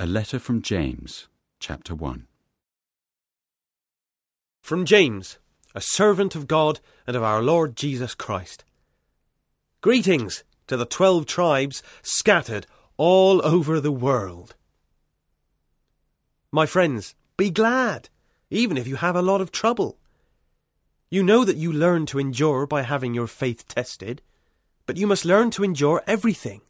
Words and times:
A 0.00 0.06
letter 0.06 0.40
from 0.40 0.60
James, 0.60 1.28
chapter 1.60 1.94
1. 1.94 2.26
From 4.60 4.84
James, 4.84 5.38
a 5.72 5.80
servant 5.80 6.34
of 6.34 6.48
God 6.48 6.80
and 7.06 7.14
of 7.14 7.22
our 7.22 7.40
Lord 7.40 7.76
Jesus 7.76 8.12
Christ. 8.12 8.64
Greetings 9.82 10.42
to 10.66 10.76
the 10.76 10.84
twelve 10.84 11.26
tribes 11.26 11.80
scattered 12.02 12.66
all 12.96 13.40
over 13.46 13.78
the 13.78 13.92
world. 13.92 14.56
My 16.50 16.66
friends, 16.66 17.14
be 17.36 17.50
glad, 17.50 18.08
even 18.50 18.76
if 18.76 18.88
you 18.88 18.96
have 18.96 19.14
a 19.14 19.22
lot 19.22 19.40
of 19.40 19.52
trouble. 19.52 19.96
You 21.08 21.22
know 21.22 21.44
that 21.44 21.56
you 21.56 21.72
learn 21.72 22.04
to 22.06 22.18
endure 22.18 22.66
by 22.66 22.82
having 22.82 23.14
your 23.14 23.28
faith 23.28 23.68
tested, 23.68 24.22
but 24.86 24.96
you 24.96 25.06
must 25.06 25.24
learn 25.24 25.52
to 25.52 25.62
endure 25.62 26.02
everything 26.08 26.62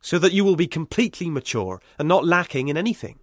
so 0.00 0.18
that 0.18 0.32
you 0.32 0.44
will 0.44 0.56
be 0.56 0.66
completely 0.66 1.30
mature 1.30 1.80
and 1.98 2.08
not 2.08 2.24
lacking 2.24 2.68
in 2.68 2.76
anything. 2.76 3.18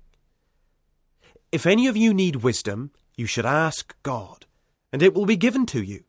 If 1.51 1.65
any 1.65 1.87
of 1.87 1.97
you 1.97 2.13
need 2.13 2.37
wisdom, 2.37 2.91
you 3.15 3.25
should 3.25 3.45
ask 3.45 3.95
God, 4.03 4.45
and 4.91 5.01
it 5.01 5.13
will 5.13 5.25
be 5.25 5.37
given 5.37 5.65
to 5.67 5.81
you. 5.81 6.03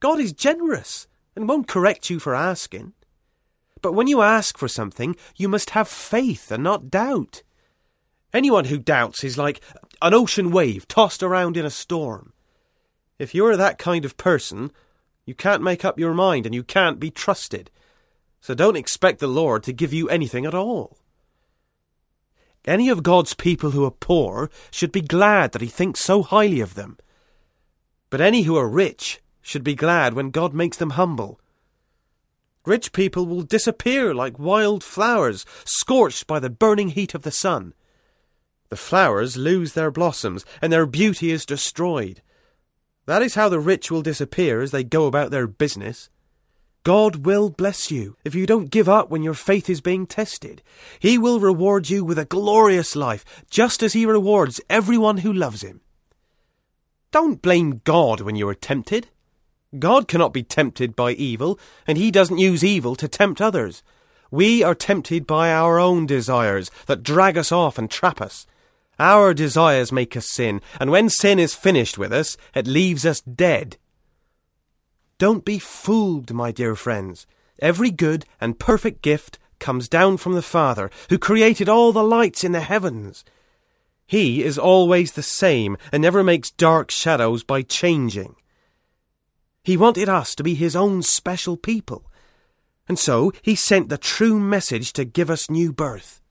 God 0.00 0.18
is 0.18 0.32
generous 0.32 1.06
and 1.36 1.48
won't 1.48 1.68
correct 1.68 2.10
you 2.10 2.18
for 2.18 2.34
asking. 2.34 2.94
But 3.82 3.92
when 3.92 4.06
you 4.06 4.22
ask 4.22 4.58
for 4.58 4.68
something, 4.68 5.16
you 5.36 5.48
must 5.48 5.70
have 5.70 5.88
faith 5.88 6.50
and 6.50 6.62
not 6.62 6.90
doubt. 6.90 7.42
Anyone 8.32 8.66
who 8.66 8.78
doubts 8.78 9.24
is 9.24 9.38
like 9.38 9.60
an 10.02 10.14
ocean 10.14 10.50
wave 10.50 10.88
tossed 10.88 11.22
around 11.22 11.56
in 11.56 11.66
a 11.66 11.70
storm. 11.70 12.32
If 13.18 13.34
you're 13.34 13.56
that 13.56 13.78
kind 13.78 14.04
of 14.04 14.16
person, 14.16 14.72
you 15.26 15.34
can't 15.34 15.62
make 15.62 15.84
up 15.84 15.98
your 15.98 16.14
mind 16.14 16.46
and 16.46 16.54
you 16.54 16.62
can't 16.62 16.98
be 16.98 17.10
trusted 17.10 17.70
so 18.40 18.54
don't 18.54 18.76
expect 18.76 19.20
the 19.20 19.26
Lord 19.26 19.62
to 19.64 19.72
give 19.72 19.92
you 19.92 20.08
anything 20.08 20.46
at 20.46 20.54
all. 20.54 20.98
Any 22.64 22.88
of 22.88 23.02
God's 23.02 23.34
people 23.34 23.70
who 23.70 23.84
are 23.84 23.90
poor 23.90 24.50
should 24.70 24.92
be 24.92 25.00
glad 25.00 25.52
that 25.52 25.62
He 25.62 25.68
thinks 25.68 26.00
so 26.00 26.22
highly 26.22 26.60
of 26.60 26.74
them. 26.74 26.98
But 28.10 28.20
any 28.20 28.42
who 28.42 28.56
are 28.56 28.68
rich 28.68 29.20
should 29.40 29.64
be 29.64 29.74
glad 29.74 30.14
when 30.14 30.30
God 30.30 30.52
makes 30.52 30.76
them 30.76 30.90
humble. 30.90 31.40
Rich 32.66 32.92
people 32.92 33.26
will 33.26 33.42
disappear 33.42 34.14
like 34.14 34.38
wild 34.38 34.84
flowers 34.84 35.46
scorched 35.64 36.26
by 36.26 36.38
the 36.38 36.50
burning 36.50 36.90
heat 36.90 37.14
of 37.14 37.22
the 37.22 37.30
sun. 37.30 37.72
The 38.68 38.76
flowers 38.76 39.36
lose 39.36 39.72
their 39.72 39.90
blossoms, 39.90 40.44
and 40.60 40.72
their 40.72 40.86
beauty 40.86 41.30
is 41.30 41.46
destroyed. 41.46 42.22
That 43.06 43.22
is 43.22 43.34
how 43.34 43.48
the 43.48 43.58
rich 43.58 43.90
will 43.90 44.02
disappear 44.02 44.60
as 44.60 44.70
they 44.70 44.84
go 44.84 45.06
about 45.06 45.30
their 45.30 45.46
business. 45.46 46.10
God 46.82 47.26
will 47.26 47.50
bless 47.50 47.90
you 47.90 48.16
if 48.24 48.34
you 48.34 48.46
don't 48.46 48.70
give 48.70 48.88
up 48.88 49.10
when 49.10 49.22
your 49.22 49.34
faith 49.34 49.68
is 49.68 49.82
being 49.82 50.06
tested. 50.06 50.62
He 50.98 51.18
will 51.18 51.38
reward 51.38 51.90
you 51.90 52.04
with 52.04 52.18
a 52.18 52.24
glorious 52.24 52.96
life, 52.96 53.44
just 53.50 53.82
as 53.82 53.92
He 53.92 54.06
rewards 54.06 54.60
everyone 54.70 55.18
who 55.18 55.32
loves 55.32 55.62
Him. 55.62 55.82
Don't 57.12 57.42
blame 57.42 57.82
God 57.84 58.22
when 58.22 58.36
you 58.36 58.48
are 58.48 58.54
tempted. 58.54 59.08
God 59.78 60.08
cannot 60.08 60.32
be 60.32 60.42
tempted 60.42 60.96
by 60.96 61.12
evil, 61.12 61.58
and 61.86 61.98
He 61.98 62.10
doesn't 62.10 62.38
use 62.38 62.64
evil 62.64 62.96
to 62.96 63.08
tempt 63.08 63.40
others. 63.40 63.82
We 64.30 64.62
are 64.62 64.74
tempted 64.74 65.26
by 65.26 65.52
our 65.52 65.78
own 65.78 66.06
desires 66.06 66.70
that 66.86 67.02
drag 67.02 67.36
us 67.36 67.52
off 67.52 67.78
and 67.78 67.90
trap 67.90 68.20
us. 68.20 68.46
Our 68.98 69.34
desires 69.34 69.92
make 69.92 70.16
us 70.16 70.30
sin, 70.30 70.60
and 70.78 70.90
when 70.90 71.08
sin 71.08 71.38
is 71.38 71.54
finished 71.54 71.98
with 71.98 72.12
us, 72.12 72.36
it 72.54 72.66
leaves 72.66 73.04
us 73.04 73.20
dead. 73.20 73.76
Don't 75.20 75.44
be 75.44 75.58
fooled, 75.58 76.32
my 76.32 76.50
dear 76.50 76.74
friends. 76.74 77.26
Every 77.58 77.90
good 77.90 78.24
and 78.40 78.58
perfect 78.58 79.02
gift 79.02 79.38
comes 79.58 79.86
down 79.86 80.16
from 80.16 80.32
the 80.32 80.40
Father, 80.40 80.90
who 81.10 81.18
created 81.18 81.68
all 81.68 81.92
the 81.92 82.02
lights 82.02 82.42
in 82.42 82.52
the 82.52 82.62
heavens. 82.62 83.22
He 84.06 84.42
is 84.42 84.56
always 84.56 85.12
the 85.12 85.22
same 85.22 85.76
and 85.92 86.00
never 86.00 86.24
makes 86.24 86.50
dark 86.50 86.90
shadows 86.90 87.44
by 87.44 87.60
changing. 87.60 88.34
He 89.62 89.76
wanted 89.76 90.08
us 90.08 90.34
to 90.36 90.42
be 90.42 90.54
his 90.54 90.74
own 90.74 91.02
special 91.02 91.58
people, 91.58 92.10
and 92.88 92.98
so 92.98 93.30
he 93.42 93.54
sent 93.54 93.90
the 93.90 93.98
true 93.98 94.40
message 94.40 94.94
to 94.94 95.04
give 95.04 95.28
us 95.28 95.50
new 95.50 95.70
birth. 95.70 96.22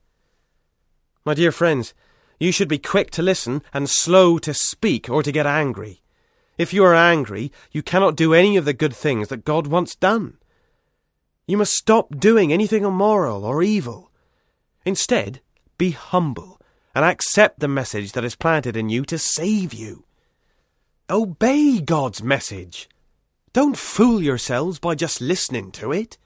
My 1.24 1.34
dear 1.34 1.52
friends, 1.52 1.94
you 2.40 2.50
should 2.50 2.68
be 2.68 2.78
quick 2.78 3.12
to 3.12 3.22
listen 3.22 3.62
and 3.72 3.88
slow 3.88 4.38
to 4.38 4.52
speak 4.52 5.08
or 5.08 5.22
to 5.22 5.30
get 5.30 5.46
angry. 5.46 6.02
If 6.60 6.74
you 6.74 6.84
are 6.84 6.94
angry, 6.94 7.50
you 7.72 7.82
cannot 7.82 8.16
do 8.16 8.34
any 8.34 8.58
of 8.58 8.66
the 8.66 8.74
good 8.74 8.94
things 8.94 9.28
that 9.28 9.46
God 9.46 9.66
wants 9.66 9.96
done. 9.96 10.36
You 11.46 11.56
must 11.56 11.72
stop 11.72 12.18
doing 12.18 12.52
anything 12.52 12.84
immoral 12.84 13.46
or 13.46 13.62
evil. 13.62 14.10
Instead, 14.84 15.40
be 15.78 15.92
humble 15.92 16.60
and 16.94 17.02
accept 17.02 17.60
the 17.60 17.66
message 17.66 18.12
that 18.12 18.26
is 18.26 18.36
planted 18.36 18.76
in 18.76 18.90
you 18.90 19.06
to 19.06 19.16
save 19.16 19.72
you. 19.72 20.04
Obey 21.08 21.80
God's 21.80 22.22
message. 22.22 22.90
Don't 23.54 23.78
fool 23.78 24.22
yourselves 24.22 24.78
by 24.78 24.94
just 24.94 25.22
listening 25.22 25.70
to 25.70 25.92
it. 25.92 26.18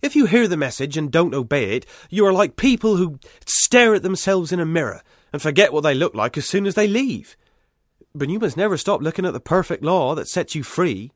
If 0.00 0.16
you 0.16 0.24
hear 0.24 0.48
the 0.48 0.56
message 0.56 0.96
and 0.96 1.12
don't 1.12 1.34
obey 1.34 1.76
it, 1.76 1.84
you 2.08 2.24
are 2.24 2.32
like 2.32 2.56
people 2.56 2.96
who 2.96 3.18
stare 3.44 3.94
at 3.94 4.02
themselves 4.02 4.52
in 4.52 4.58
a 4.60 4.64
mirror 4.64 5.02
and 5.34 5.42
forget 5.42 5.70
what 5.70 5.82
they 5.82 5.92
look 5.92 6.14
like 6.14 6.38
as 6.38 6.46
soon 6.46 6.64
as 6.64 6.76
they 6.76 6.88
leave. 6.88 7.36
But 8.14 8.28
you 8.28 8.38
must 8.38 8.56
never 8.56 8.76
stop 8.76 9.02
looking 9.02 9.24
at 9.24 9.32
the 9.32 9.40
perfect 9.40 9.82
law 9.82 10.14
that 10.14 10.28
sets 10.28 10.54
you 10.54 10.62
free. 10.62 11.12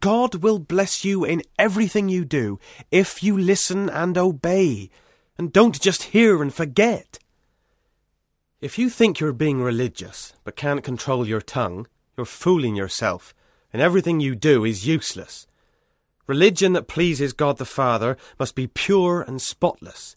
God 0.00 0.36
will 0.36 0.58
bless 0.58 1.04
you 1.04 1.24
in 1.24 1.42
everything 1.58 2.08
you 2.08 2.24
do 2.24 2.58
if 2.90 3.22
you 3.22 3.36
listen 3.36 3.88
and 3.88 4.18
obey, 4.18 4.90
and 5.36 5.52
don't 5.52 5.80
just 5.80 6.04
hear 6.04 6.42
and 6.42 6.52
forget. 6.52 7.18
If 8.60 8.78
you 8.78 8.90
think 8.90 9.18
you're 9.18 9.32
being 9.32 9.62
religious 9.62 10.34
but 10.44 10.56
can't 10.56 10.84
control 10.84 11.26
your 11.26 11.40
tongue, 11.40 11.86
you're 12.16 12.26
fooling 12.26 12.76
yourself, 12.76 13.34
and 13.72 13.80
everything 13.80 14.20
you 14.20 14.34
do 14.34 14.64
is 14.64 14.86
useless. 14.86 15.46
Religion 16.26 16.74
that 16.74 16.88
pleases 16.88 17.32
God 17.32 17.56
the 17.56 17.64
Father 17.64 18.16
must 18.38 18.54
be 18.54 18.66
pure 18.66 19.22
and 19.22 19.40
spotless. 19.40 20.16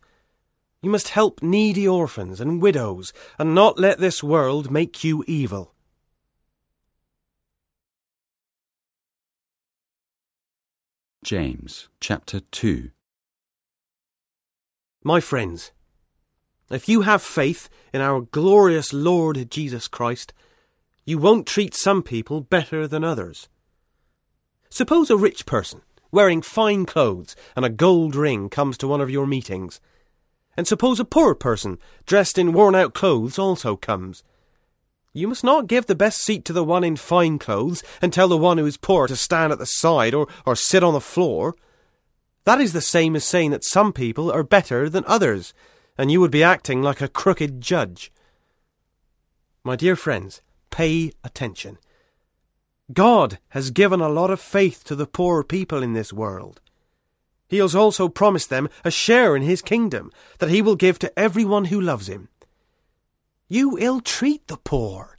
You 0.82 0.90
must 0.90 1.10
help 1.10 1.44
needy 1.44 1.88
orphans 1.88 2.42
and 2.42 2.60
widows, 2.62 3.14
and 3.38 3.54
not 3.54 3.80
let 3.80 4.00
this 4.00 4.24
world 4.24 4.72
make 4.72 5.04
you 5.04 5.24
evil. 5.28 5.76
James 11.24 11.88
chapter 12.00 12.40
2 12.40 12.90
My 15.04 15.20
friends, 15.20 15.72
if 16.72 16.90
you 16.90 17.02
have 17.02 17.22
faith 17.22 17.70
in 17.94 18.02
our 18.02 18.22
glorious 18.22 18.92
Lord 18.92 19.52
Jesus 19.52 19.88
Christ, 19.88 20.34
you 21.06 21.20
won't 21.20 21.46
treat 21.46 21.76
some 21.76 22.02
people 22.02 22.42
better 22.42 22.88
than 22.88 23.04
others. 23.04 23.50
Suppose 24.72 25.12
a 25.12 25.18
rich 25.18 25.46
person, 25.46 25.84
wearing 26.12 26.42
fine 26.42 26.88
clothes 26.88 27.36
and 27.56 27.66
a 27.66 27.70
gold 27.70 28.16
ring, 28.16 28.50
comes 28.50 28.76
to 28.80 28.88
one 28.88 29.02
of 29.02 29.12
your 29.12 29.28
meetings. 29.28 29.80
And 30.58 30.68
suppose 30.68 31.00
a 31.00 31.06
poor 31.06 31.34
person, 31.34 31.78
dressed 32.06 32.38
in 32.38 32.54
worn 32.54 32.76
out 32.76 32.94
clothes, 32.94 33.40
also 33.40 33.76
comes. 33.76 34.24
You 35.14 35.28
must 35.28 35.44
not 35.44 35.68
give 35.68 35.88
the 35.88 35.96
best 35.96 36.22
seat 36.22 36.46
to 36.46 36.54
the 36.54 36.64
one 36.64 36.84
in 36.84 36.96
fine 36.96 37.38
clothes 37.38 37.84
and 38.02 38.14
tell 38.14 38.30
the 38.30 38.38
one 38.38 38.58
who 38.58 38.66
is 38.66 38.78
poor 38.78 39.08
to 39.08 39.16
stand 39.16 39.52
at 39.52 39.60
the 39.60 39.66
side 39.66 40.14
or, 40.14 40.28
or 40.46 40.56
sit 40.56 40.84
on 40.84 40.94
the 40.94 41.02
floor. 41.02 41.56
That 42.46 42.62
is 42.62 42.74
the 42.74 42.82
same 42.82 43.16
as 43.16 43.26
saying 43.26 43.52
that 43.52 43.64
some 43.64 43.92
people 43.92 44.32
are 44.32 44.44
better 44.44 44.90
than 44.90 45.04
others, 45.06 45.54
and 45.98 46.12
you 46.12 46.22
would 46.22 46.32
be 46.32 46.44
acting 46.44 46.82
like 46.82 47.02
a 47.02 47.10
crooked 47.10 47.62
judge. 47.62 48.12
My 49.64 49.76
dear 49.76 49.96
friends, 49.96 50.42
pay 50.70 51.12
attention. 51.24 51.78
God 52.94 53.38
has 53.50 53.72
given 53.72 54.02
a 54.02 54.10
lot 54.10 54.32
of 54.32 54.40
faith 54.40 54.84
to 54.86 54.96
the 54.96 55.06
poor 55.06 55.44
people 55.44 55.84
in 55.84 55.94
this 55.94 56.12
world. 56.12 56.62
He 57.52 57.58
has 57.58 57.76
also 57.76 58.08
promised 58.08 58.50
them 58.50 58.70
a 58.86 58.90
share 58.90 59.36
in 59.36 59.42
his 59.42 59.62
kingdom 59.62 60.10
that 60.40 60.50
he 60.50 60.62
will 60.62 60.78
give 60.78 60.98
to 61.00 61.20
everyone 61.20 61.66
who 61.66 61.82
loves 61.82 62.08
him. 62.08 62.30
You 63.50 63.78
ill 63.78 64.00
treat 64.00 64.48
the 64.48 64.56
poor. 64.56 65.18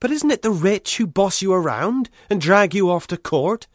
But 0.00 0.10
isn't 0.10 0.32
it 0.32 0.42
the 0.42 0.50
rich 0.50 0.96
who 0.96 1.06
boss 1.06 1.40
you 1.40 1.52
around 1.52 2.10
and 2.28 2.40
drag 2.40 2.74
you 2.74 2.90
off 2.90 3.06
to 3.06 3.16
court? 3.16 3.68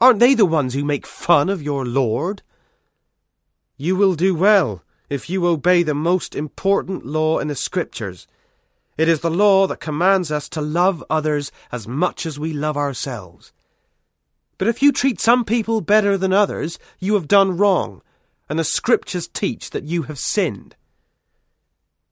Aren't 0.00 0.18
they 0.18 0.32
the 0.32 0.46
ones 0.46 0.72
who 0.72 0.82
make 0.82 1.06
fun 1.06 1.50
of 1.50 1.60
your 1.60 1.84
lord? 1.84 2.40
You 3.76 3.96
will 3.96 4.14
do 4.14 4.34
well 4.34 4.82
if 5.10 5.28
you 5.28 5.46
obey 5.46 5.82
the 5.82 5.92
most 5.92 6.34
important 6.34 7.04
law 7.04 7.38
in 7.38 7.48
the 7.48 7.54
scriptures. 7.54 8.26
It 8.96 9.10
is 9.10 9.20
the 9.20 9.30
law 9.30 9.66
that 9.66 9.78
commands 9.78 10.32
us 10.32 10.48
to 10.48 10.62
love 10.62 11.04
others 11.10 11.52
as 11.70 11.86
much 11.86 12.24
as 12.24 12.38
we 12.38 12.54
love 12.54 12.78
ourselves. 12.78 13.52
But 14.58 14.68
if 14.68 14.82
you 14.82 14.92
treat 14.92 15.20
some 15.20 15.44
people 15.44 15.80
better 15.80 16.16
than 16.16 16.32
others, 16.32 16.78
you 17.00 17.14
have 17.14 17.28
done 17.28 17.56
wrong, 17.56 18.02
and 18.48 18.58
the 18.58 18.64
scriptures 18.64 19.28
teach 19.28 19.70
that 19.70 19.84
you 19.84 20.02
have 20.02 20.18
sinned. 20.18 20.76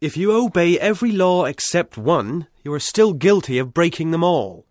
If 0.01 0.17
you 0.17 0.33
obey 0.33 0.79
every 0.81 1.13
law 1.13 1.45
except 1.45 1.97
one, 1.97 2.49
you 2.65 2.73
are 2.73 2.81
still 2.81 3.13
guilty 3.13 3.59
of 3.59 3.73
breaking 3.73 4.11
them 4.11 4.25
all. 4.25 4.67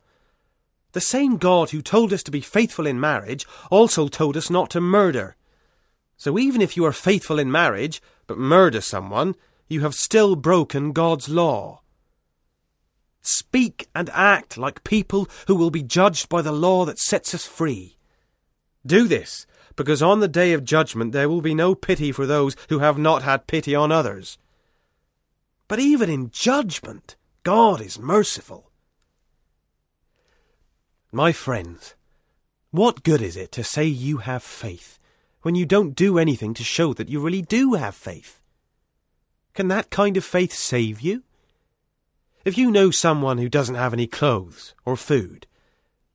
The 0.92 1.00
same 1.00 1.38
God 1.38 1.70
who 1.70 1.82
told 1.82 2.12
us 2.12 2.22
to 2.24 2.32
be 2.32 2.42
faithful 2.42 2.86
in 2.86 3.00
marriage 3.00 3.48
also 3.70 4.10
told 4.10 4.36
us 4.36 4.50
not 4.50 4.70
to 4.72 4.82
murder. 4.82 5.38
So 6.18 6.38
even 6.38 6.62
if 6.62 6.76
you 6.76 6.86
are 6.86 6.92
faithful 6.92 7.40
in 7.40 7.50
marriage, 7.50 8.02
but 8.28 8.38
murder 8.38 8.82
someone, 8.82 9.36
you 9.70 9.82
have 9.82 9.96
still 9.96 10.36
broken 10.36 10.92
God's 10.92 11.30
law. 11.30 11.81
Speak 13.22 13.88
and 13.94 14.10
act 14.12 14.58
like 14.58 14.84
people 14.84 15.28
who 15.48 15.56
will 15.56 15.72
be 15.72 15.84
judged 15.84 16.28
by 16.28 16.42
the 16.42 16.52
law 16.52 16.86
that 16.86 17.00
sets 17.00 17.34
us 17.34 17.46
free. 17.46 17.98
Do 18.86 19.08
this, 19.08 19.46
because 19.76 20.02
on 20.02 20.20
the 20.20 20.28
day 20.28 20.54
of 20.54 20.66
judgment 20.66 21.12
there 21.12 21.30
will 21.30 21.42
be 21.42 21.54
no 21.54 21.76
pity 21.76 22.12
for 22.12 22.26
those 22.26 22.56
who 22.70 22.80
have 22.80 22.98
not 22.98 23.24
had 23.24 23.48
pity 23.48 23.76
on 23.76 23.92
others. 23.92 24.38
But 25.68 25.80
even 25.80 26.10
in 26.10 26.32
judgment, 26.32 27.16
God 27.44 27.80
is 27.80 28.00
merciful. 28.00 28.72
My 31.12 31.32
friends, 31.32 31.96
what 32.72 33.04
good 33.04 33.22
is 33.22 33.36
it 33.38 33.52
to 33.54 33.64
say 33.64 33.86
you 33.86 34.18
have 34.18 34.44
faith 34.44 34.98
when 35.42 35.56
you 35.56 35.66
don't 35.66 35.96
do 35.96 36.18
anything 36.18 36.54
to 36.56 36.64
show 36.64 36.94
that 36.94 37.10
you 37.10 37.20
really 37.20 37.42
do 37.42 37.74
have 37.74 37.96
faith? 37.96 38.42
Can 39.54 39.68
that 39.68 39.90
kind 39.90 40.18
of 40.18 40.24
faith 40.24 40.54
save 40.54 41.02
you? 41.02 41.24
If 42.44 42.58
you 42.58 42.72
know 42.72 42.92
someone 42.92 43.38
who 43.38 43.50
doesn't 43.50 43.76
have 43.76 43.94
any 43.94 44.08
clothes 44.08 44.74
or 44.86 44.96
food, 44.96 45.46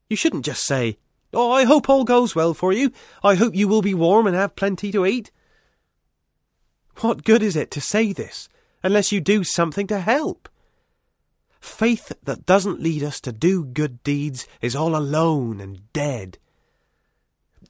you 0.09 0.17
shouldn't 0.17 0.45
just 0.45 0.65
say, 0.65 0.99
Oh, 1.33 1.53
I 1.53 1.65
hope 1.65 1.89
all 1.89 2.05
goes 2.05 2.35
well 2.35 2.55
for 2.55 2.73
you. 2.73 2.93
I 3.23 3.35
hope 3.35 3.55
you 3.55 3.69
will 3.69 3.83
be 3.83 3.95
warm 3.95 4.27
and 4.27 4.35
have 4.35 4.57
plenty 4.57 4.91
to 4.93 5.05
eat. 5.05 5.31
What 7.01 7.25
good 7.25 7.43
is 7.43 7.57
it 7.57 7.71
to 7.73 7.81
say 7.81 8.13
this 8.13 8.49
unless 8.83 9.13
you 9.13 9.21
do 9.21 9.45
something 9.45 9.87
to 9.89 10.01
help? 10.01 10.49
Faith 11.61 12.13
that 12.23 12.47
doesn't 12.47 12.81
lead 12.81 13.03
us 13.03 13.21
to 13.21 13.33
do 13.33 13.65
good 13.65 14.03
deeds 14.03 14.47
is 14.63 14.77
all 14.77 14.97
alone 14.97 15.61
and 15.61 15.93
dead. 15.93 16.39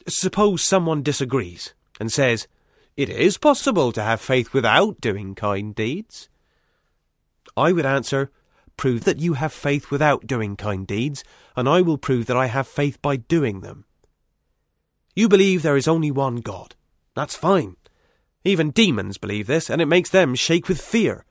Suppose 0.07 0.63
someone 0.63 1.03
disagrees 1.03 1.75
and 1.99 2.13
says, 2.13 2.47
It 2.97 3.09
is 3.09 3.39
possible 3.39 3.93
to 3.93 4.03
have 4.03 4.21
faith 4.21 4.53
without 4.53 5.01
doing 5.01 5.35
kind 5.35 5.75
deeds. 5.75 6.29
I 7.57 7.73
would 7.73 7.87
answer, 7.87 8.31
Prove 8.77 9.05
that 9.05 9.19
you 9.19 9.35
have 9.35 9.53
faith 9.53 9.91
without 9.91 10.27
doing 10.27 10.57
kind 10.57 10.87
deeds, 10.87 11.25
and 11.57 11.69
I 11.69 11.81
will 11.81 11.99
prove 11.99 12.27
that 12.27 12.37
I 12.37 12.47
have 12.47 12.69
faith 12.69 13.01
by 13.01 13.17
doing 13.17 13.61
them. 13.61 13.85
You 15.15 15.29
believe 15.29 15.63
there 15.63 15.79
is 15.79 15.89
only 15.89 16.11
one 16.11 16.37
God. 16.37 16.75
That's 17.15 17.37
fine. 17.37 17.77
Even 18.45 18.71
demons 18.71 19.17
believe 19.17 19.47
this, 19.47 19.71
and 19.71 19.81
it 19.81 19.87
makes 19.87 20.11
them 20.11 20.35
shake 20.35 20.69
with 20.69 20.81
fear. 20.81 21.25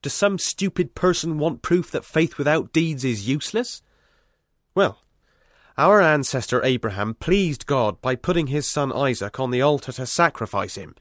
Does 0.00 0.14
some 0.14 0.38
stupid 0.38 0.94
person 0.94 1.38
want 1.38 1.62
proof 1.62 1.90
that 1.90 2.04
faith 2.04 2.36
without 2.38 2.72
deeds 2.72 3.04
is 3.04 3.28
useless? 3.28 3.82
Well, 4.74 4.98
our 5.76 6.00
ancestor 6.00 6.64
Abraham 6.64 7.14
pleased 7.14 7.66
God 7.66 8.00
by 8.00 8.16
putting 8.16 8.46
his 8.46 8.66
son 8.68 8.92
Isaac 8.92 9.38
on 9.38 9.50
the 9.50 9.62
altar 9.62 9.92
to 9.92 10.06
sacrifice 10.06 10.76
him. 10.76 10.94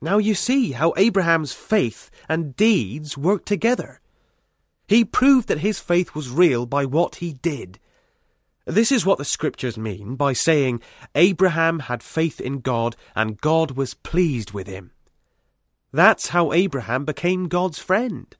Now 0.00 0.18
you 0.18 0.34
see 0.34 0.72
how 0.72 0.94
Abraham's 0.96 1.52
faith 1.52 2.10
and 2.28 2.56
deeds 2.56 3.18
work 3.18 3.44
together. 3.44 4.00
He 4.88 5.04
proved 5.04 5.48
that 5.48 5.58
his 5.58 5.78
faith 5.78 6.14
was 6.14 6.30
real 6.30 6.66
by 6.66 6.84
what 6.84 7.16
he 7.16 7.34
did. 7.34 7.78
This 8.66 8.90
is 8.90 9.04
what 9.04 9.18
the 9.18 9.24
scriptures 9.24 9.76
mean 9.76 10.16
by 10.16 10.32
saying 10.32 10.80
Abraham 11.14 11.80
had 11.80 12.02
faith 12.02 12.40
in 12.40 12.60
God 12.60 12.96
and 13.14 13.40
God 13.40 13.72
was 13.72 13.94
pleased 13.94 14.52
with 14.52 14.66
him. 14.66 14.92
That's 15.92 16.28
how 16.28 16.52
Abraham 16.52 17.04
became 17.04 17.48
God's 17.48 17.78
friend. 17.78 18.34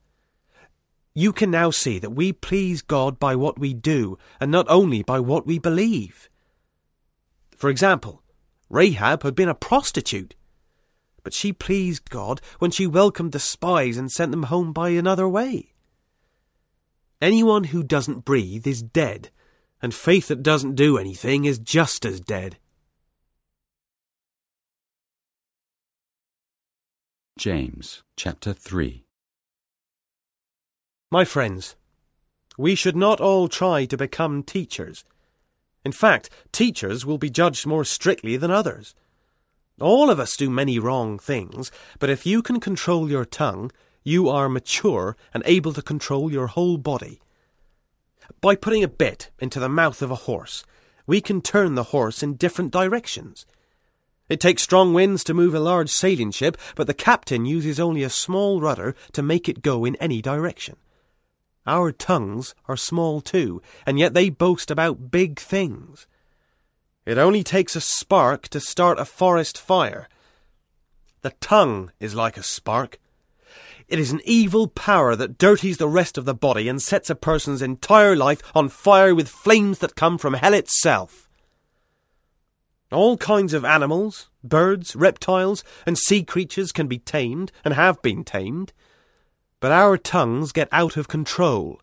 You 1.15 1.33
can 1.33 1.51
now 1.51 1.71
see 1.71 1.99
that 1.99 2.11
we 2.11 2.33
please 2.33 2.81
God 2.81 3.19
by 3.19 3.35
what 3.35 3.59
we 3.59 3.75
do 3.75 4.19
and 4.41 4.51
not 4.51 4.67
only 4.69 5.03
by 5.03 5.21
what 5.21 5.47
we 5.47 5.59
believe. 5.59 6.31
For 7.57 7.69
example, 7.69 8.23
Rahab 8.69 9.25
had 9.25 9.35
been 9.35 9.49
a 9.49 9.55
prostitute. 9.55 10.35
But 11.23 11.35
she 11.35 11.53
pleased 11.53 12.11
God 12.11 12.41
when 12.59 12.71
she 12.71 12.87
welcomed 12.87 13.33
the 13.33 13.39
spies 13.39 13.97
and 13.97 14.11
sent 14.11 14.31
them 14.31 14.45
home 14.45 14.73
by 14.73 14.91
another 14.91 15.29
way. 15.29 15.73
Anyone 17.21 17.65
who 17.65 17.83
doesn't 17.83 18.25
breathe 18.25 18.67
is 18.67 18.83
dead, 18.83 19.31
and 19.83 19.95
faith 19.95 20.29
that 20.29 20.43
doesn't 20.43 20.75
do 20.75 20.97
anything 20.97 21.45
is 21.45 21.59
just 21.59 22.07
as 22.07 22.21
dead. 22.21 22.57
James 27.39 28.03
chapter 28.17 28.53
3 28.53 29.05
My 31.11 31.25
friends, 31.25 31.77
we 32.59 32.75
should 32.75 32.97
not 32.97 33.21
all 33.21 33.49
try 33.49 33.87
to 33.87 33.97
become 33.97 34.43
teachers. 34.43 35.05
In 35.85 35.93
fact, 35.93 36.29
teachers 36.53 37.07
will 37.07 37.17
be 37.17 37.31
judged 37.31 37.67
more 37.67 37.85
strictly 37.85 38.37
than 38.37 38.51
others. 38.51 38.95
All 39.81 40.11
of 40.11 40.21
us 40.21 40.37
do 40.37 40.51
many 40.51 40.79
wrong 40.79 41.19
things, 41.19 41.73
but 41.99 42.11
if 42.11 42.27
you 42.27 42.43
can 42.43 42.61
control 42.61 43.11
your 43.11 43.25
tongue, 43.25 43.73
you 44.05 44.29
are 44.29 44.49
mature 44.49 45.17
and 45.33 45.43
able 45.47 45.73
to 45.73 45.83
control 45.83 46.31
your 46.31 46.49
whole 46.49 46.77
body. 46.77 47.21
By 48.41 48.57
putting 48.57 48.85
a 48.85 48.89
bit 48.89 49.31
into 49.39 49.59
the 49.59 49.69
mouth 49.69 50.03
of 50.03 50.11
a 50.11 50.27
horse, 50.27 50.65
we 51.07 51.21
can 51.21 51.41
turn 51.41 51.75
the 51.75 51.91
horse 51.95 52.23
in 52.23 52.35
different 52.35 52.73
directions. 52.73 53.47
It 54.29 54.39
takes 54.39 54.63
strong 54.63 54.95
winds 54.95 55.25
to 55.25 55.35
move 55.35 55.55
a 55.55 55.61
large 55.61 55.91
sailing 55.91 56.31
ship, 56.31 56.57
but 56.77 56.87
the 56.87 56.95
captain 56.95 57.47
uses 57.47 57.81
only 57.81 58.03
a 58.03 58.11
small 58.11 58.61
rudder 58.61 58.95
to 59.13 59.23
make 59.23 59.49
it 59.49 59.63
go 59.63 59.85
in 59.85 59.97
any 59.97 60.23
direction. 60.23 60.77
Our 61.67 61.91
tongues 61.91 62.55
are 62.69 62.77
small 62.77 63.21
too, 63.21 63.61
and 63.85 63.99
yet 63.99 64.15
they 64.15 64.31
boast 64.31 64.71
about 64.71 65.11
big 65.11 65.41
things. 65.41 66.07
It 67.11 67.19
only 67.19 67.43
takes 67.43 67.75
a 67.75 67.81
spark 67.81 68.47
to 68.51 68.61
start 68.61 69.01
a 69.01 69.05
forest 69.05 69.59
fire. 69.59 70.09
The 71.23 71.35
tongue 71.41 71.91
is 71.99 72.15
like 72.15 72.37
a 72.37 72.43
spark. 72.45 73.01
It 73.89 73.99
is 73.99 74.13
an 74.13 74.21
evil 74.25 74.69
power 74.69 75.17
that 75.17 75.37
dirties 75.37 75.79
the 75.79 75.89
rest 75.89 76.17
of 76.17 76.25
the 76.25 76.37
body 76.37 76.69
and 76.69 76.81
sets 76.81 77.11
a 77.11 77.17
person's 77.17 77.63
entire 77.63 78.15
life 78.15 78.41
on 78.55 78.69
fire 78.69 79.13
with 79.13 79.29
flames 79.29 79.81
that 79.81 79.97
come 79.97 80.19
from 80.19 80.35
hell 80.35 80.55
itself. 80.55 81.29
All 82.93 83.17
kinds 83.17 83.55
of 83.55 83.65
animals, 83.65 84.31
birds, 84.45 84.95
reptiles, 84.95 85.65
and 85.85 85.99
sea 85.99 86.23
creatures 86.23 86.71
can 86.71 86.87
be 86.87 87.01
tamed 87.01 87.51
and 87.65 87.75
have 87.75 88.01
been 88.03 88.23
tamed. 88.23 88.73
But 89.59 89.73
our 89.73 89.99
tongues 89.99 90.53
get 90.53 90.69
out 90.71 90.97
of 90.97 91.09
control. 91.09 91.81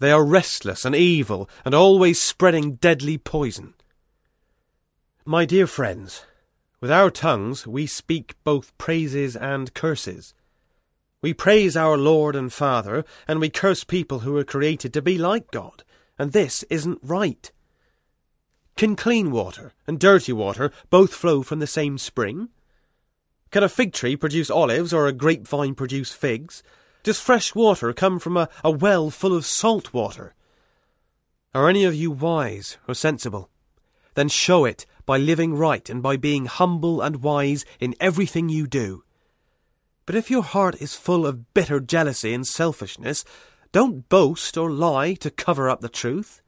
They 0.00 0.12
are 0.12 0.22
restless 0.22 0.84
and 0.84 0.94
evil 0.94 1.48
and 1.64 1.74
always 1.74 2.20
spreading 2.20 2.74
deadly 2.74 3.16
poison. 3.16 3.72
My 5.26 5.44
dear 5.44 5.66
friends, 5.66 6.24
with 6.80 6.90
our 6.90 7.10
tongues 7.10 7.66
we 7.66 7.86
speak 7.86 8.36
both 8.42 8.76
praises 8.78 9.36
and 9.36 9.72
curses. 9.74 10.32
We 11.20 11.34
praise 11.34 11.76
our 11.76 11.98
Lord 11.98 12.34
and 12.34 12.50
Father, 12.50 13.04
and 13.28 13.38
we 13.38 13.50
curse 13.50 13.84
people 13.84 14.20
who 14.20 14.32
were 14.32 14.44
created 14.44 14.94
to 14.94 15.02
be 15.02 15.18
like 15.18 15.50
God, 15.50 15.84
and 16.18 16.32
this 16.32 16.62
isn't 16.70 17.00
right. 17.02 17.52
Can 18.76 18.96
clean 18.96 19.30
water 19.30 19.74
and 19.86 20.00
dirty 20.00 20.32
water 20.32 20.72
both 20.88 21.12
flow 21.12 21.42
from 21.42 21.58
the 21.58 21.66
same 21.66 21.98
spring? 21.98 22.48
Can 23.50 23.62
a 23.62 23.68
fig 23.68 23.92
tree 23.92 24.16
produce 24.16 24.50
olives 24.50 24.94
or 24.94 25.06
a 25.06 25.12
grapevine 25.12 25.74
produce 25.74 26.12
figs? 26.12 26.62
Does 27.02 27.20
fresh 27.20 27.54
water 27.54 27.92
come 27.92 28.20
from 28.20 28.38
a, 28.38 28.48
a 28.64 28.70
well 28.70 29.10
full 29.10 29.36
of 29.36 29.44
salt 29.44 29.92
water? 29.92 30.34
Are 31.54 31.68
any 31.68 31.84
of 31.84 31.94
you 31.94 32.10
wise 32.10 32.78
or 32.88 32.94
sensible? 32.94 33.50
Then 34.14 34.30
show 34.30 34.64
it 34.64 34.86
by 35.10 35.18
living 35.18 35.56
right 35.56 35.90
and 35.90 36.04
by 36.04 36.16
being 36.16 36.46
humble 36.46 37.00
and 37.00 37.20
wise 37.20 37.64
in 37.80 37.96
everything 37.98 38.48
you 38.48 38.64
do. 38.64 39.02
But 40.06 40.14
if 40.14 40.30
your 40.30 40.44
heart 40.44 40.80
is 40.80 40.94
full 40.94 41.26
of 41.26 41.52
bitter 41.52 41.80
jealousy 41.80 42.32
and 42.32 42.46
selfishness, 42.46 43.24
don't 43.72 44.08
boast 44.08 44.56
or 44.56 44.70
lie 44.70 45.14
to 45.14 45.28
cover 45.28 45.68
up 45.68 45.80
the 45.80 45.88
truth. 45.88 46.42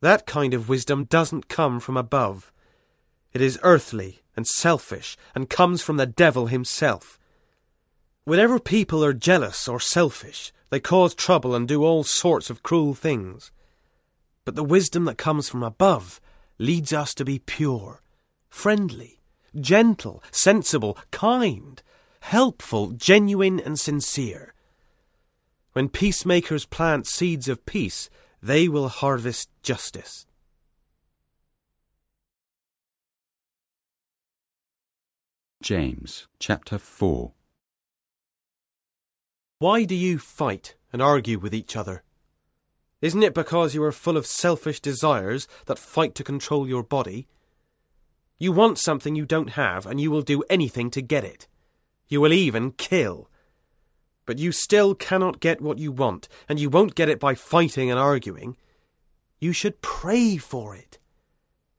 That 0.00 0.24
kind 0.24 0.54
of 0.54 0.70
wisdom 0.70 1.04
doesn't 1.04 1.50
come 1.50 1.78
from 1.78 1.98
above. 1.98 2.50
It 3.34 3.42
is 3.42 3.60
earthly 3.62 4.22
and 4.34 4.46
selfish 4.46 5.18
and 5.34 5.50
comes 5.50 5.82
from 5.82 5.98
the 5.98 6.06
devil 6.06 6.46
himself. 6.46 7.18
Whenever 8.24 8.58
people 8.58 9.04
are 9.04 9.12
jealous 9.12 9.68
or 9.68 9.78
selfish, 9.78 10.54
they 10.70 10.80
cause 10.80 11.14
trouble 11.14 11.54
and 11.54 11.68
do 11.68 11.84
all 11.84 12.02
sorts 12.02 12.48
of 12.48 12.62
cruel 12.62 12.94
things. 12.94 13.52
But 14.46 14.54
the 14.54 14.64
wisdom 14.64 15.04
that 15.04 15.18
comes 15.18 15.50
from 15.50 15.62
above 15.62 16.18
leads 16.58 16.92
us 16.92 17.14
to 17.14 17.24
be 17.24 17.38
pure, 17.38 18.02
friendly, 18.48 19.20
gentle, 19.58 20.22
sensible, 20.30 20.98
kind, 21.10 21.82
helpful, 22.20 22.90
genuine, 22.90 23.60
and 23.60 23.78
sincere. 23.78 24.54
When 25.72 25.88
peacemakers 25.88 26.66
plant 26.66 27.06
seeds 27.06 27.48
of 27.48 27.64
peace, 27.64 28.10
they 28.42 28.68
will 28.68 28.88
harvest 28.88 29.48
justice. 29.62 30.26
James 35.60 36.28
chapter 36.38 36.78
4 36.78 37.32
Why 39.58 39.84
do 39.84 39.94
you 39.94 40.18
fight 40.18 40.76
and 40.92 41.02
argue 41.02 41.38
with 41.38 41.52
each 41.52 41.76
other? 41.76 42.04
Isn't 43.00 43.22
it 43.22 43.34
because 43.34 43.74
you 43.74 43.82
are 43.84 43.92
full 43.92 44.16
of 44.16 44.26
selfish 44.26 44.80
desires 44.80 45.46
that 45.66 45.78
fight 45.78 46.14
to 46.16 46.24
control 46.24 46.66
your 46.66 46.82
body? 46.82 47.28
You 48.38 48.52
want 48.52 48.78
something 48.78 49.14
you 49.14 49.26
don't 49.26 49.50
have, 49.50 49.86
and 49.86 50.00
you 50.00 50.10
will 50.10 50.22
do 50.22 50.42
anything 50.50 50.90
to 50.90 51.02
get 51.02 51.24
it. 51.24 51.46
You 52.08 52.20
will 52.20 52.32
even 52.32 52.72
kill. 52.72 53.30
But 54.26 54.38
you 54.38 54.52
still 54.52 54.94
cannot 54.94 55.40
get 55.40 55.60
what 55.60 55.78
you 55.78 55.92
want, 55.92 56.28
and 56.48 56.58
you 56.58 56.70
won't 56.70 56.94
get 56.94 57.08
it 57.08 57.20
by 57.20 57.34
fighting 57.34 57.90
and 57.90 57.98
arguing. 57.98 58.56
You 59.40 59.52
should 59.52 59.80
pray 59.80 60.36
for 60.36 60.74
it. 60.74 60.98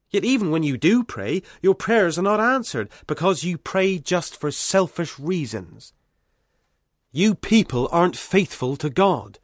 Yet 0.09 0.25
even 0.25 0.49
when 0.51 0.63
you 0.63 0.77
do 0.77 1.03
pray, 1.03 1.43
your 1.61 1.75
prayers 1.75 2.17
are 2.17 2.23
not 2.23 2.39
answered 2.39 2.89
because 3.07 3.43
you 3.43 3.57
pray 3.57 3.99
just 3.99 4.39
for 4.39 4.51
selfish 4.51 5.19
reasons. 5.19 5.93
You 7.11 7.35
people 7.35 7.89
aren't 7.91 8.15
faithful 8.15 8.75
to 8.77 8.89
God. 8.89 9.39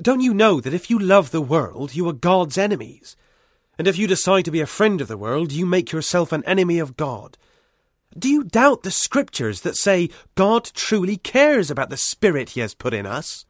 Don't 0.00 0.20
you 0.20 0.34
know 0.34 0.60
that 0.60 0.74
if 0.74 0.90
you 0.90 0.98
love 0.98 1.30
the 1.30 1.40
world, 1.40 1.94
you 1.94 2.08
are 2.08 2.12
God's 2.12 2.58
enemies? 2.58 3.16
And 3.78 3.86
if 3.86 3.98
you 3.98 4.06
decide 4.06 4.44
to 4.44 4.50
be 4.50 4.60
a 4.60 4.66
friend 4.66 5.00
of 5.00 5.08
the 5.08 5.18
world, 5.18 5.52
you 5.52 5.66
make 5.66 5.92
yourself 5.92 6.32
an 6.32 6.44
enemy 6.44 6.78
of 6.78 6.96
God. 6.96 7.36
Do 8.16 8.28
you 8.28 8.44
doubt 8.44 8.82
the 8.82 8.90
scriptures 8.90 9.62
that 9.62 9.76
say 9.76 10.10
God 10.36 10.70
truly 10.74 11.16
cares 11.16 11.70
about 11.70 11.90
the 11.90 11.96
spirit 11.96 12.50
he 12.50 12.60
has 12.60 12.74
put 12.74 12.94
in 12.94 13.06
us? 13.06 13.44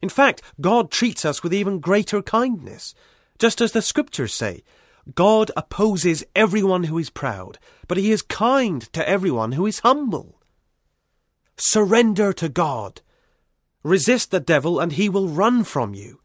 In 0.00 0.08
fact, 0.08 0.42
God 0.60 0.90
treats 0.90 1.24
us 1.24 1.42
with 1.42 1.52
even 1.52 1.80
greater 1.80 2.22
kindness. 2.22 2.94
Just 3.38 3.60
as 3.60 3.72
the 3.72 3.82
scriptures 3.82 4.32
say, 4.32 4.62
God 5.14 5.50
opposes 5.56 6.24
everyone 6.34 6.84
who 6.84 6.98
is 6.98 7.10
proud, 7.10 7.58
but 7.86 7.98
he 7.98 8.10
is 8.10 8.22
kind 8.22 8.82
to 8.92 9.08
everyone 9.08 9.52
who 9.52 9.66
is 9.66 9.80
humble. 9.80 10.40
Surrender 11.56 12.32
to 12.34 12.48
God. 12.48 13.00
Resist 13.82 14.30
the 14.30 14.40
devil 14.40 14.80
and 14.80 14.92
he 14.92 15.08
will 15.08 15.28
run 15.28 15.64
from 15.64 15.94
you. 15.94 16.20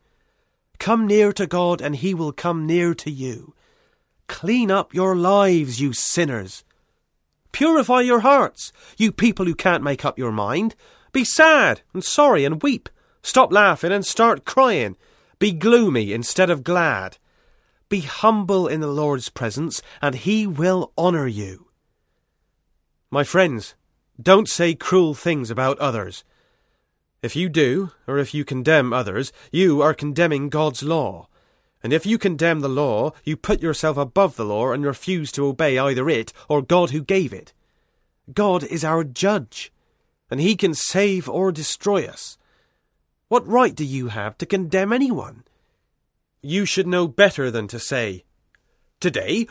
Come 0.79 1.07
near 1.07 1.31
to 1.33 1.47
God 1.47 1.81
and 1.81 1.95
he 1.95 2.13
will 2.13 2.31
come 2.31 2.65
near 2.65 2.93
to 2.95 3.11
you. 3.11 3.53
Clean 4.27 4.71
up 4.71 4.93
your 4.93 5.15
lives, 5.15 5.79
you 5.79 5.93
sinners. 5.93 6.63
Purify 7.51 8.01
your 8.01 8.21
hearts, 8.21 8.73
you 8.97 9.11
people 9.11 9.45
who 9.45 9.55
can't 9.55 9.83
make 9.83 10.03
up 10.03 10.17
your 10.17 10.31
mind. 10.31 10.75
Be 11.11 11.23
sad 11.23 11.81
and 11.93 12.03
sorry 12.03 12.43
and 12.43 12.61
weep. 12.63 12.89
Stop 13.21 13.53
laughing 13.53 13.91
and 13.91 14.05
start 14.05 14.43
crying. 14.43 14.97
Be 15.39 15.51
gloomy 15.51 16.11
instead 16.13 16.49
of 16.49 16.63
glad. 16.63 17.17
Be 17.89 18.01
humble 18.01 18.67
in 18.67 18.79
the 18.79 18.87
Lord's 18.87 19.29
presence, 19.29 19.81
and 20.01 20.15
he 20.15 20.47
will 20.47 20.91
honour 20.97 21.27
you. 21.27 21.67
My 23.11 23.23
friends, 23.23 23.75
don't 24.19 24.49
say 24.49 24.73
cruel 24.73 25.13
things 25.13 25.51
about 25.51 25.77
others. 25.77 26.23
If 27.23 27.37
you 27.37 27.47
do, 27.47 27.91
or 28.05 28.17
if 28.17 28.33
you 28.33 28.43
condemn 28.43 28.91
others, 28.91 29.31
you 29.49 29.81
are 29.81 29.93
condemning 29.93 30.49
God's 30.49 30.83
law. 30.83 31.29
And 31.81 31.93
if 31.93 32.05
you 32.05 32.17
condemn 32.17 32.59
the 32.59 32.67
law, 32.67 33.13
you 33.23 33.37
put 33.37 33.61
yourself 33.61 33.95
above 33.95 34.35
the 34.35 34.43
law 34.43 34.73
and 34.73 34.83
refuse 34.83 35.31
to 35.31 35.45
obey 35.45 35.77
either 35.77 36.09
it 36.09 36.33
or 36.49 36.61
God 36.61 36.89
who 36.89 37.01
gave 37.01 37.31
it. 37.31 37.53
God 38.33 38.65
is 38.65 38.83
our 38.83 39.05
judge, 39.05 39.71
and 40.29 40.41
he 40.41 40.57
can 40.57 40.73
save 40.73 41.29
or 41.29 41.53
destroy 41.53 42.05
us. 42.05 42.37
What 43.29 43.47
right 43.47 43.73
do 43.73 43.85
you 43.85 44.09
have 44.09 44.37
to 44.39 44.45
condemn 44.45 44.91
anyone? 44.91 45.45
You 46.41 46.65
should 46.65 46.87
know 46.87 47.07
better 47.07 47.49
than 47.49 47.69
to 47.69 47.79
say, 47.79 48.25
Today, 48.99 49.47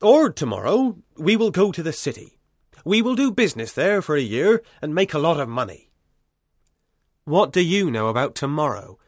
or 0.00 0.30
tomorrow, 0.30 0.96
we 1.16 1.34
will 1.34 1.50
go 1.50 1.72
to 1.72 1.82
the 1.82 1.92
city. 1.92 2.38
We 2.84 3.02
will 3.02 3.16
do 3.16 3.32
business 3.32 3.72
there 3.72 4.00
for 4.00 4.14
a 4.14 4.20
year 4.20 4.62
and 4.80 4.94
make 4.94 5.12
a 5.12 5.18
lot 5.18 5.40
of 5.40 5.48
money. 5.48 5.85
What 7.26 7.52
do 7.52 7.60
you 7.60 7.90
know 7.90 8.06
about 8.06 8.36
tomorrow? 8.36 9.00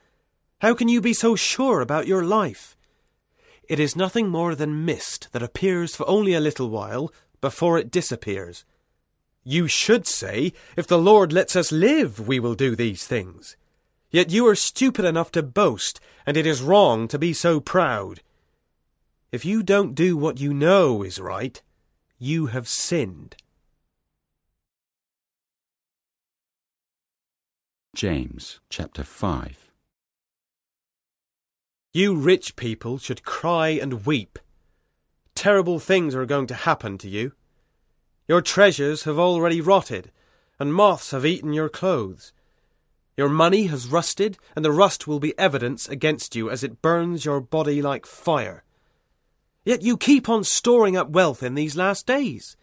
How 0.58 0.74
can 0.74 0.88
you 0.88 1.00
be 1.00 1.12
so 1.12 1.36
sure 1.36 1.80
about 1.80 2.08
your 2.08 2.24
life? 2.24 2.76
It 3.68 3.78
is 3.78 3.94
nothing 3.94 4.28
more 4.28 4.56
than 4.56 4.84
mist 4.84 5.28
that 5.30 5.42
appears 5.42 5.94
for 5.94 6.08
only 6.08 6.34
a 6.34 6.40
little 6.40 6.68
while 6.68 7.12
before 7.40 7.78
it 7.78 7.92
disappears. 7.92 8.64
You 9.44 9.68
should 9.68 10.04
say, 10.04 10.52
If 10.76 10.88
the 10.88 10.98
Lord 10.98 11.32
lets 11.32 11.54
us 11.54 11.70
live, 11.70 12.26
we 12.26 12.40
will 12.40 12.56
do 12.56 12.74
these 12.74 13.06
things. 13.06 13.56
Yet 14.10 14.32
you 14.32 14.48
are 14.48 14.56
stupid 14.56 15.04
enough 15.04 15.30
to 15.32 15.42
boast, 15.44 16.00
and 16.26 16.36
it 16.36 16.44
is 16.44 16.60
wrong 16.60 17.06
to 17.06 17.20
be 17.20 17.32
so 17.32 17.60
proud. 17.60 18.20
If 19.30 19.44
you 19.44 19.62
don't 19.62 19.94
do 19.94 20.16
what 20.16 20.40
you 20.40 20.52
know 20.52 21.04
is 21.04 21.20
right, 21.20 21.62
you 22.18 22.46
have 22.46 22.66
sinned. 22.66 23.36
James 27.94 28.60
chapter 28.68 29.02
5 29.02 29.72
You 31.94 32.14
rich 32.14 32.54
people 32.54 32.98
should 32.98 33.24
cry 33.24 33.70
and 33.70 34.04
weep. 34.04 34.38
Terrible 35.34 35.80
things 35.80 36.14
are 36.14 36.26
going 36.26 36.46
to 36.48 36.54
happen 36.54 36.98
to 36.98 37.08
you. 37.08 37.32
Your 38.28 38.42
treasures 38.42 39.04
have 39.04 39.18
already 39.18 39.60
rotted, 39.60 40.12
and 40.60 40.74
moths 40.74 41.12
have 41.12 41.24
eaten 41.24 41.54
your 41.54 41.70
clothes. 41.70 42.32
Your 43.16 43.30
money 43.30 43.66
has 43.66 43.88
rusted, 43.88 44.36
and 44.54 44.64
the 44.64 44.70
rust 44.70 45.08
will 45.08 45.18
be 45.18 45.36
evidence 45.38 45.88
against 45.88 46.36
you 46.36 46.50
as 46.50 46.62
it 46.62 46.82
burns 46.82 47.24
your 47.24 47.40
body 47.40 47.80
like 47.80 48.04
fire. 48.06 48.64
Yet 49.64 49.82
you 49.82 49.96
keep 49.96 50.28
on 50.28 50.44
storing 50.44 50.96
up 50.96 51.08
wealth 51.08 51.42
in 51.42 51.54
these 51.54 51.74
last 51.74 52.06
days. 52.06 52.56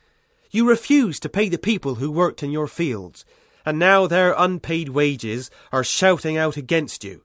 You 0.52 0.70
refuse 0.70 1.20
to 1.22 1.30
pay 1.30 1.50
the 1.50 1.58
people 1.58 1.96
who 1.96 2.12
worked 2.12 2.44
in 2.44 2.52
your 2.52 2.68
fields 2.68 3.26
and 3.66 3.80
now 3.80 4.08
their 4.08 4.34
unpaid 4.38 4.90
wages 4.90 5.50
are 5.72 5.84
shouting 5.84 6.38
out 6.38 6.56
against 6.56 7.04
you. 7.04 7.24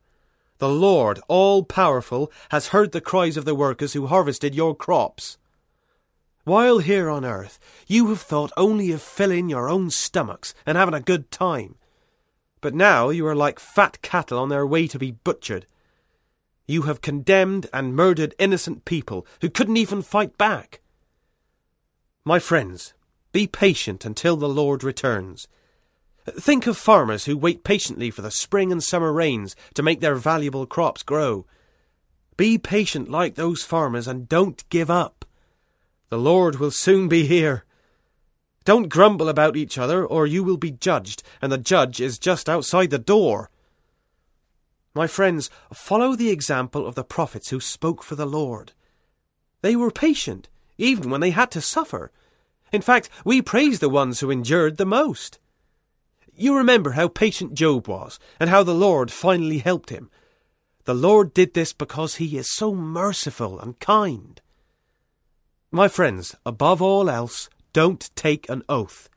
The 0.59 0.69
Lord, 0.69 1.21
all 1.29 1.65
powerful, 1.65 2.31
has 2.51 2.69
heard 2.69 2.93
the 2.93 3.01
cries 3.01 3.37
of 3.37 3.45
the 3.45 3.55
workers 3.55 3.93
who 3.93 4.07
harvested 4.07 4.55
your 4.55 4.75
crops. 4.75 5.39
While 6.45 6.79
here 6.79 7.09
on 7.09 7.25
earth, 7.25 7.59
you 7.87 8.09
have 8.09 8.21
thought 8.21 8.53
only 8.57 8.93
of 8.93 9.03
filling 9.03 9.49
your 9.49 9.69
own 9.69 9.91
stomachs 9.91 10.55
and 10.67 10.77
having 10.77 10.95
a 10.95 11.01
good 11.01 11.31
time. 11.31 11.77
But 12.61 12.75
now 12.75 13.11
you 13.11 13.27
are 13.27 13.37
like 13.37 13.59
fat 13.59 14.03
cattle 14.03 14.39
on 14.39 14.49
their 14.49 14.67
way 14.67 14.87
to 14.89 14.99
be 14.99 15.13
butchered. 15.13 15.67
You 16.67 16.83
have 16.83 17.01
condemned 17.01 17.69
and 17.73 17.97
murdered 17.97 18.35
innocent 18.39 18.85
people 18.85 19.27
who 19.41 19.51
couldn't 19.51 19.77
even 19.77 20.03
fight 20.03 20.37
back. 20.37 20.81
My 22.25 22.39
friends, 22.39 22.95
be 23.33 23.47
patient 23.47 24.05
until 24.05 24.37
the 24.37 24.49
Lord 24.49 24.85
returns. 24.85 25.49
Think 26.31 26.67
of 26.67 26.77
farmers 26.77 27.25
who 27.25 27.37
wait 27.37 27.65
patiently 27.65 28.11
for 28.11 28.23
the 28.23 28.31
spring 28.31 28.71
and 28.73 28.83
summer 28.83 29.13
rains 29.13 29.57
to 29.75 29.83
make 29.83 30.01
their 30.01 30.15
valuable 30.15 30.67
crops 30.67 31.03
grow. 31.03 31.47
Be 32.37 32.59
patient 32.59 33.11
like 33.11 33.35
those 33.35 33.63
farmers 33.63 34.07
and 34.09 34.29
don't 34.29 34.69
give 34.69 34.91
up. 34.91 35.25
The 36.09 36.19
Lord 36.19 36.57
will 36.57 36.71
soon 36.71 37.09
be 37.09 37.27
here. 37.27 37.65
Don't 38.65 38.89
grumble 38.89 39.29
about 39.29 39.57
each 39.57 39.79
other, 39.79 40.05
or 40.05 40.27
you 40.27 40.43
will 40.43 40.57
be 40.57 40.71
judged, 40.71 41.23
and 41.41 41.51
the 41.51 41.59
judge 41.59 42.01
is 42.01 42.19
just 42.19 42.49
outside 42.49 42.91
the 42.91 42.99
door. 42.99 43.51
My 44.95 45.07
friends, 45.07 45.51
follow 45.73 46.17
the 46.17 46.31
example 46.31 46.87
of 46.87 46.95
the 46.95 47.05
prophets 47.05 47.51
who 47.51 47.61
spoke 47.61 48.03
for 48.03 48.17
the 48.17 48.27
Lord. 48.27 48.73
They 49.63 49.77
were 49.77 49.91
patient, 49.91 50.49
even 50.79 51.11
when 51.11 51.21
they 51.21 51.31
had 51.31 51.51
to 51.53 51.61
suffer. 51.61 52.11
In 52.73 52.83
fact, 52.83 53.09
we 53.25 53.41
praise 53.41 53.79
the 53.79 53.89
ones 53.89 54.21
who 54.21 54.31
endured 54.31 54.77
the 54.77 54.87
most. 54.87 55.39
You 56.41 56.57
remember 56.57 56.93
how 56.93 57.09
patient 57.09 57.53
Job 57.53 57.87
was, 57.87 58.19
and 58.41 58.49
how 58.49 58.63
the 58.63 58.75
Lord 58.75 59.13
finally 59.13 59.59
helped 59.59 59.91
him. 59.91 60.09
The 60.85 60.95
Lord 60.95 61.35
did 61.35 61.53
this 61.53 61.75
because 61.75 62.15
he 62.15 62.39
is 62.39 62.51
so 62.51 62.75
merciful 62.75 63.61
and 63.61 63.79
kind. 63.79 64.41
My 65.71 65.87
friends, 65.87 66.35
above 66.47 66.81
all 66.81 67.11
else, 67.11 67.51
don't 67.75 68.09
take 68.17 68.49
an 68.49 68.63
oath. 68.71 69.11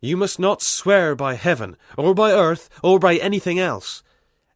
You 0.00 0.16
must 0.16 0.40
not 0.40 0.62
swear 0.62 1.14
by 1.14 1.34
heaven, 1.34 1.76
or 1.96 2.12
by 2.12 2.32
earth, 2.32 2.68
or 2.82 2.98
by 2.98 3.18
anything 3.18 3.60
else. 3.60 4.02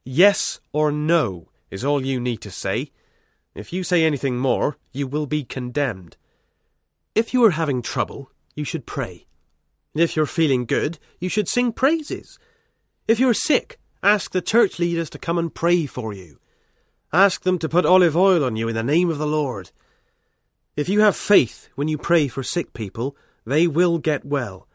Yes 0.02 0.58
or 0.72 0.90
no 0.90 1.50
is 1.70 1.84
all 1.84 2.04
you 2.04 2.18
need 2.18 2.40
to 2.40 2.50
say. 2.50 2.90
If 3.54 3.72
you 3.72 3.84
say 3.84 4.02
anything 4.02 4.38
more, 4.38 4.76
you 4.90 5.06
will 5.06 5.26
be 5.26 5.44
condemned. 5.44 6.16
If 7.14 7.32
you 7.32 7.44
are 7.44 7.52
having 7.52 7.80
trouble, 7.80 8.32
you 8.56 8.64
should 8.64 8.86
pray. 8.86 9.26
If 9.96 10.14
you're 10.14 10.26
feeling 10.26 10.66
good, 10.66 10.98
you 11.18 11.28
should 11.28 11.48
sing 11.48 11.72
praises. 11.72 12.38
If 13.08 13.18
you're 13.18 13.34
sick, 13.34 13.78
ask 14.02 14.30
the 14.30 14.42
church 14.42 14.78
leaders 14.78 15.08
to 15.10 15.18
come 15.18 15.38
and 15.38 15.54
pray 15.54 15.86
for 15.86 16.12
you. 16.12 16.38
Ask 17.12 17.42
them 17.42 17.58
to 17.60 17.68
put 17.68 17.86
olive 17.86 18.16
oil 18.16 18.44
on 18.44 18.56
you 18.56 18.68
in 18.68 18.74
the 18.74 18.82
name 18.82 19.08
of 19.08 19.18
the 19.18 19.26
Lord. 19.26 19.70
If 20.76 20.88
you 20.90 21.00
have 21.00 21.16
faith 21.16 21.70
when 21.76 21.88
you 21.88 21.96
pray 21.96 22.28
for 22.28 22.42
sick 22.42 22.74
people, 22.74 23.16
they 23.46 23.66
will 23.66 23.96
get 23.98 24.24
well. 24.24 24.68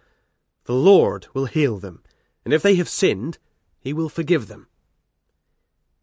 The 0.65 0.73
Lord 0.73 1.27
will 1.33 1.45
heal 1.45 1.77
them, 1.77 2.01
and 2.43 2.53
if 2.53 2.63
they 2.63 2.75
have 2.75 2.89
sinned, 2.89 3.37
He 3.79 3.93
will 3.93 4.09
forgive 4.09 4.47
them. 4.47 4.67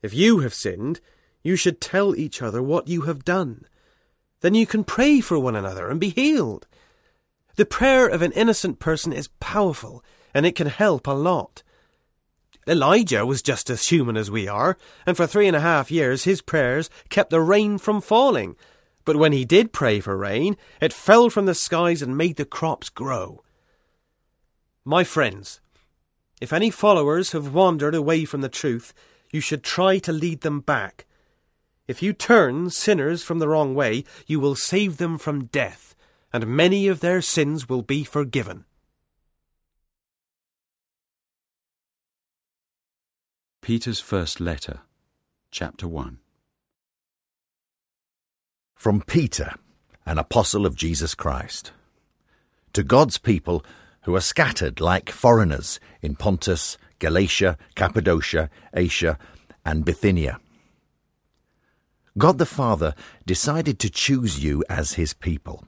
If 0.00 0.14
you 0.14 0.40
have 0.40 0.54
sinned, 0.54 1.00
you 1.42 1.56
should 1.56 1.80
tell 1.80 2.14
each 2.14 2.40
other 2.40 2.62
what 2.62 2.86
you 2.86 3.02
have 3.02 3.24
done. 3.24 3.64
Then 4.40 4.54
you 4.54 4.66
can 4.66 4.84
pray 4.84 5.20
for 5.20 5.38
one 5.38 5.56
another 5.56 5.88
and 5.88 5.98
be 5.98 6.10
healed. 6.10 6.68
The 7.58 7.66
prayer 7.66 8.06
of 8.06 8.22
an 8.22 8.30
innocent 8.32 8.78
person 8.78 9.12
is 9.12 9.30
powerful, 9.40 10.04
and 10.32 10.46
it 10.46 10.54
can 10.54 10.68
help 10.68 11.08
a 11.08 11.10
lot. 11.10 11.64
Elijah 12.68 13.26
was 13.26 13.42
just 13.42 13.68
as 13.68 13.88
human 13.88 14.16
as 14.16 14.30
we 14.30 14.46
are, 14.46 14.78
and 15.04 15.16
for 15.16 15.26
three 15.26 15.48
and 15.48 15.56
a 15.56 15.60
half 15.60 15.90
years 15.90 16.22
his 16.22 16.40
prayers 16.40 16.88
kept 17.08 17.30
the 17.30 17.40
rain 17.40 17.76
from 17.76 18.00
falling. 18.00 18.54
But 19.04 19.16
when 19.16 19.32
he 19.32 19.44
did 19.44 19.72
pray 19.72 19.98
for 19.98 20.16
rain, 20.16 20.56
it 20.80 20.92
fell 20.92 21.30
from 21.30 21.46
the 21.46 21.54
skies 21.54 22.00
and 22.00 22.16
made 22.16 22.36
the 22.36 22.44
crops 22.44 22.90
grow. 22.90 23.42
My 24.84 25.02
friends, 25.02 25.60
if 26.40 26.52
any 26.52 26.70
followers 26.70 27.32
have 27.32 27.52
wandered 27.52 27.96
away 27.96 28.24
from 28.24 28.40
the 28.40 28.48
truth, 28.48 28.94
you 29.32 29.40
should 29.40 29.64
try 29.64 29.98
to 29.98 30.12
lead 30.12 30.42
them 30.42 30.60
back. 30.60 31.06
If 31.88 32.04
you 32.04 32.12
turn 32.12 32.70
sinners 32.70 33.24
from 33.24 33.40
the 33.40 33.48
wrong 33.48 33.74
way, 33.74 34.04
you 34.28 34.38
will 34.38 34.54
save 34.54 34.98
them 34.98 35.18
from 35.18 35.46
death, 35.46 35.96
and 36.32 36.46
many 36.46 36.88
of 36.88 37.00
their 37.00 37.22
sins 37.22 37.68
will 37.68 37.82
be 37.82 38.04
forgiven. 38.04 38.64
Peter's 43.62 44.00
First 44.00 44.40
Letter, 44.40 44.80
Chapter 45.50 45.86
1 45.86 46.18
From 48.74 49.02
Peter, 49.02 49.54
an 50.06 50.16
apostle 50.16 50.64
of 50.64 50.74
Jesus 50.74 51.14
Christ. 51.14 51.72
To 52.72 52.82
God's 52.82 53.18
people 53.18 53.64
who 54.02 54.16
are 54.16 54.22
scattered 54.22 54.80
like 54.80 55.10
foreigners 55.10 55.78
in 56.00 56.16
Pontus, 56.16 56.78
Galatia, 56.98 57.58
Cappadocia, 57.74 58.48
Asia, 58.72 59.18
and 59.66 59.84
Bithynia. 59.84 60.40
God 62.16 62.38
the 62.38 62.46
Father 62.46 62.94
decided 63.26 63.78
to 63.80 63.90
choose 63.90 64.42
you 64.42 64.64
as 64.70 64.94
his 64.94 65.12
people, 65.12 65.67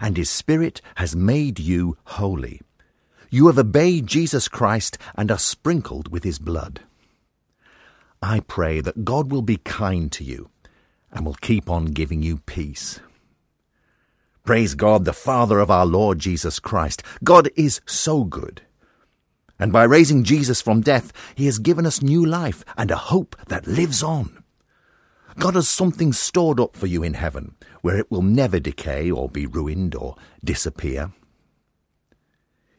and 0.00 0.16
his 0.16 0.30
Spirit 0.30 0.80
has 0.96 1.16
made 1.16 1.58
you 1.58 1.96
holy. 2.04 2.60
You 3.30 3.48
have 3.48 3.58
obeyed 3.58 4.06
Jesus 4.06 4.48
Christ 4.48 4.98
and 5.14 5.30
are 5.30 5.38
sprinkled 5.38 6.08
with 6.08 6.24
his 6.24 6.38
blood. 6.38 6.80
I 8.22 8.40
pray 8.40 8.80
that 8.80 9.04
God 9.04 9.30
will 9.30 9.42
be 9.42 9.58
kind 9.58 10.10
to 10.12 10.24
you 10.24 10.50
and 11.12 11.24
will 11.24 11.34
keep 11.34 11.70
on 11.70 11.86
giving 11.86 12.22
you 12.22 12.38
peace. 12.38 13.00
Praise 14.44 14.74
God, 14.74 15.04
the 15.04 15.12
Father 15.12 15.58
of 15.58 15.70
our 15.70 15.86
Lord 15.86 16.18
Jesus 16.18 16.60
Christ. 16.60 17.02
God 17.24 17.50
is 17.56 17.80
so 17.84 18.24
good. 18.24 18.62
And 19.58 19.72
by 19.72 19.84
raising 19.84 20.22
Jesus 20.22 20.62
from 20.62 20.82
death, 20.82 21.12
he 21.34 21.46
has 21.46 21.58
given 21.58 21.86
us 21.86 22.02
new 22.02 22.24
life 22.24 22.64
and 22.76 22.90
a 22.90 22.96
hope 22.96 23.36
that 23.48 23.66
lives 23.66 24.02
on. 24.02 24.44
God 25.38 25.54
has 25.54 25.68
something 25.68 26.12
stored 26.12 26.60
up 26.60 26.76
for 26.76 26.86
you 26.86 27.02
in 27.02 27.14
heaven, 27.14 27.54
where 27.86 27.98
it 27.98 28.10
will 28.10 28.20
never 28.22 28.58
decay 28.58 29.12
or 29.12 29.28
be 29.28 29.46
ruined 29.46 29.94
or 29.94 30.16
disappear. 30.42 31.12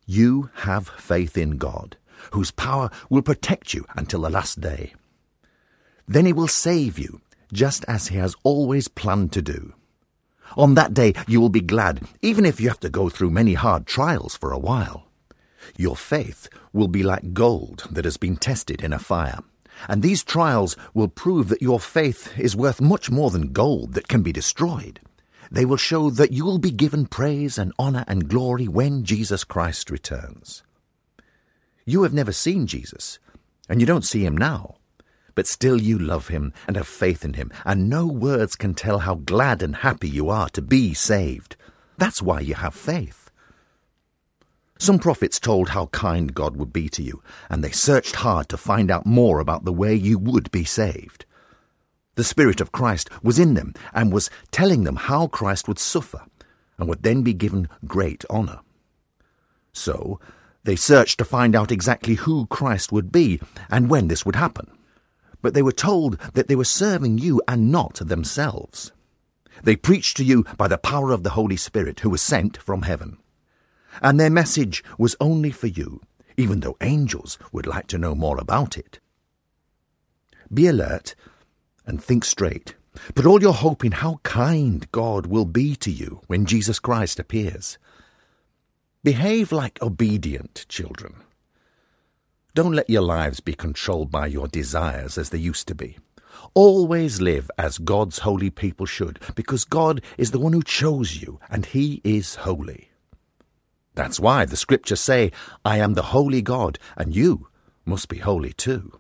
You 0.05 0.49
have 0.67 0.89
faith 0.89 1.37
in 1.37 1.51
God, 1.51 1.95
whose 2.31 2.51
power 2.51 2.89
will 3.09 3.21
protect 3.21 3.73
you 3.73 3.85
until 3.95 4.23
the 4.23 4.29
last 4.29 4.59
day. 4.59 4.93
Then 6.09 6.25
he 6.25 6.33
will 6.33 6.49
save 6.49 6.99
you, 6.99 7.21
just 7.53 7.85
as 7.87 8.09
he 8.09 8.17
has 8.17 8.35
always 8.43 8.89
planned 8.89 9.31
to 9.31 9.41
do. 9.41 9.73
On 10.57 10.73
that 10.73 10.93
day 10.93 11.13
you 11.25 11.39
will 11.39 11.47
be 11.47 11.61
glad, 11.61 12.05
even 12.21 12.45
if 12.45 12.59
you 12.59 12.67
have 12.67 12.81
to 12.81 12.89
go 12.89 13.07
through 13.07 13.31
many 13.31 13.53
hard 13.53 13.87
trials 13.87 14.35
for 14.35 14.51
a 14.51 14.59
while. 14.59 15.07
Your 15.77 15.95
faith 15.95 16.49
will 16.73 16.89
be 16.89 17.01
like 17.01 17.33
gold 17.33 17.87
that 17.91 18.03
has 18.03 18.17
been 18.17 18.35
tested 18.35 18.81
in 18.81 18.91
a 18.91 18.99
fire. 18.99 19.39
And 19.87 20.01
these 20.01 20.23
trials 20.23 20.75
will 20.93 21.07
prove 21.07 21.49
that 21.49 21.61
your 21.61 21.79
faith 21.79 22.37
is 22.37 22.55
worth 22.55 22.81
much 22.81 23.09
more 23.09 23.29
than 23.29 23.53
gold 23.53 23.93
that 23.93 24.07
can 24.07 24.23
be 24.23 24.31
destroyed. 24.31 24.99
They 25.51 25.65
will 25.65 25.77
show 25.77 26.09
that 26.09 26.31
you 26.31 26.45
will 26.45 26.59
be 26.59 26.71
given 26.71 27.05
praise 27.05 27.57
and 27.57 27.73
honour 27.79 28.03
and 28.07 28.29
glory 28.29 28.67
when 28.67 29.03
Jesus 29.03 29.43
Christ 29.43 29.89
returns. 29.89 30.63
You 31.85 32.03
have 32.03 32.13
never 32.13 32.33
seen 32.33 32.67
Jesus, 32.67 33.19
and 33.69 33.79
you 33.79 33.87
don't 33.87 34.05
see 34.05 34.25
him 34.25 34.35
now 34.35 34.77
but 35.37 35.45
still 35.45 35.79
you 35.79 35.99
love 35.99 36.29
him 36.29 36.51
and 36.65 36.75
have 36.75 36.87
faith 36.87 37.23
in 37.23 37.33
him, 37.33 37.51
and 37.63 37.87
no 37.87 38.07
words 38.07 38.55
can 38.55 38.73
tell 38.73 38.97
how 38.97 39.13
glad 39.13 39.61
and 39.61 39.75
happy 39.75 40.09
you 40.09 40.31
are 40.31 40.49
to 40.49 40.63
be 40.63 40.95
saved. 40.95 41.55
That's 41.95 42.23
why 42.23 42.39
you 42.39 42.55
have 42.55 42.73
faith. 42.73 43.26
Some 44.77 44.99
prophets 44.99 45.39
told 45.39 45.69
how 45.69 45.87
kind 45.87 46.33
God 46.33 46.55
would 46.57 46.71
be 46.71 46.89
to 46.89 47.03
you, 47.03 47.21
and 47.49 47.63
they 47.63 47.71
searched 47.71 48.17
hard 48.17 48.49
to 48.49 48.57
find 48.57 48.91
out 48.91 49.05
more 49.05 49.39
about 49.39 49.65
the 49.65 49.73
way 49.73 49.95
you 49.95 50.17
would 50.19 50.51
be 50.51 50.63
saved. 50.63 51.25
The 52.15 52.23
Spirit 52.23 52.61
of 52.61 52.71
Christ 52.71 53.09
was 53.23 53.39
in 53.39 53.53
them 53.53 53.73
and 53.93 54.11
was 54.11 54.29
telling 54.51 54.83
them 54.83 54.95
how 54.95 55.27
Christ 55.27 55.67
would 55.67 55.79
suffer 55.79 56.21
and 56.77 56.87
would 56.87 57.03
then 57.03 57.23
be 57.23 57.33
given 57.33 57.69
great 57.85 58.25
honour. 58.29 58.59
So, 59.73 60.19
they 60.63 60.75
searched 60.75 61.17
to 61.19 61.25
find 61.25 61.55
out 61.55 61.71
exactly 61.71 62.15
who 62.15 62.47
Christ 62.47 62.91
would 62.91 63.11
be 63.11 63.39
and 63.69 63.89
when 63.89 64.07
this 64.07 64.25
would 64.25 64.35
happen 64.35 64.71
but 65.41 65.53
they 65.53 65.61
were 65.61 65.71
told 65.71 66.17
that 66.33 66.47
they 66.47 66.55
were 66.55 66.65
serving 66.65 67.17
you 67.17 67.41
and 67.47 67.71
not 67.71 67.95
themselves. 67.95 68.91
They 69.63 69.75
preached 69.75 70.17
to 70.17 70.23
you 70.23 70.43
by 70.57 70.67
the 70.67 70.77
power 70.77 71.11
of 71.11 71.23
the 71.23 71.31
Holy 71.31 71.55
Spirit 71.55 72.01
who 72.01 72.09
was 72.09 72.21
sent 72.21 72.57
from 72.57 72.83
heaven. 72.83 73.17
And 74.01 74.19
their 74.19 74.29
message 74.29 74.83
was 74.97 75.15
only 75.19 75.51
for 75.51 75.67
you, 75.67 76.01
even 76.37 76.59
though 76.59 76.77
angels 76.81 77.37
would 77.51 77.67
like 77.67 77.87
to 77.87 77.97
know 77.97 78.15
more 78.15 78.37
about 78.37 78.77
it. 78.77 78.99
Be 80.53 80.67
alert 80.67 81.15
and 81.85 82.03
think 82.03 82.23
straight. 82.23 82.75
Put 83.15 83.25
all 83.25 83.41
your 83.41 83.53
hope 83.53 83.85
in 83.85 83.91
how 83.91 84.19
kind 84.23 84.89
God 84.91 85.27
will 85.27 85.45
be 85.45 85.75
to 85.77 85.91
you 85.91 86.21
when 86.27 86.45
Jesus 86.45 86.79
Christ 86.79 87.19
appears. 87.19 87.77
Behave 89.03 89.51
like 89.51 89.81
obedient 89.81 90.65
children. 90.67 91.15
Don't 92.53 92.73
let 92.73 92.89
your 92.89 93.03
lives 93.03 93.39
be 93.39 93.53
controlled 93.53 94.09
by 94.09 94.25
your 94.25 94.47
desires 94.47 95.17
as 95.17 95.29
they 95.29 95.37
used 95.37 95.67
to 95.67 95.75
be. 95.75 95.97
Always 96.53 97.21
live 97.21 97.51
as 97.57 97.77
God's 97.77 98.19
holy 98.19 98.49
people 98.49 98.85
should, 98.85 99.19
because 99.35 99.63
God 99.63 100.01
is 100.17 100.31
the 100.31 100.39
one 100.39 100.53
who 100.53 100.63
chose 100.63 101.21
you, 101.21 101.39
and 101.49 101.65
He 101.65 102.01
is 102.03 102.35
holy. 102.35 102.89
That's 103.97 104.19
why 104.19 104.45
the 104.45 104.55
scriptures 104.55 105.01
say, 105.01 105.31
I 105.65 105.79
am 105.79 105.95
the 105.95 106.13
holy 106.13 106.43
God, 106.43 106.77
and 106.95 107.15
you 107.15 107.47
must 107.83 108.09
be 108.09 108.19
holy 108.19 108.53
too. 108.53 108.99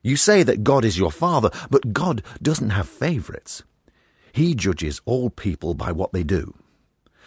You 0.00 0.16
say 0.16 0.44
that 0.44 0.62
God 0.62 0.84
is 0.84 0.96
your 0.96 1.10
Father, 1.10 1.50
but 1.70 1.92
God 1.92 2.22
doesn't 2.40 2.70
have 2.70 2.88
favourites. 2.88 3.64
He 4.32 4.54
judges 4.54 5.00
all 5.06 5.28
people 5.28 5.74
by 5.74 5.90
what 5.90 6.12
they 6.12 6.22
do. 6.22 6.54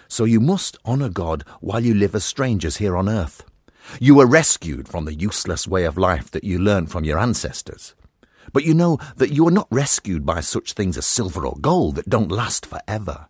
So 0.08 0.24
you 0.24 0.40
must 0.40 0.78
honour 0.86 1.10
God 1.10 1.44
while 1.60 1.82
you 1.82 1.94
live 1.94 2.16
as 2.16 2.24
strangers 2.24 2.78
here 2.78 2.96
on 2.96 3.10
earth. 3.10 3.44
You 4.00 4.16
were 4.16 4.26
rescued 4.26 4.88
from 4.88 5.04
the 5.04 5.14
useless 5.14 5.68
way 5.68 5.84
of 5.84 5.98
life 5.98 6.32
that 6.32 6.46
you 6.46 6.60
learned 6.60 6.92
from 6.92 7.04
your 7.04 7.20
ancestors. 7.20 7.94
But 8.54 8.64
you 8.64 8.74
know 8.74 9.00
that 9.18 9.34
you 9.34 9.46
are 9.50 9.52
not 9.60 9.68
rescued 9.70 10.26
by 10.26 10.40
such 10.40 10.72
things 10.72 10.98
as 10.98 11.06
silver 11.06 11.46
or 11.46 11.58
gold 11.60 11.96
that 11.96 12.10
don't 12.10 12.32
last 12.32 12.66
forever. 12.66 13.28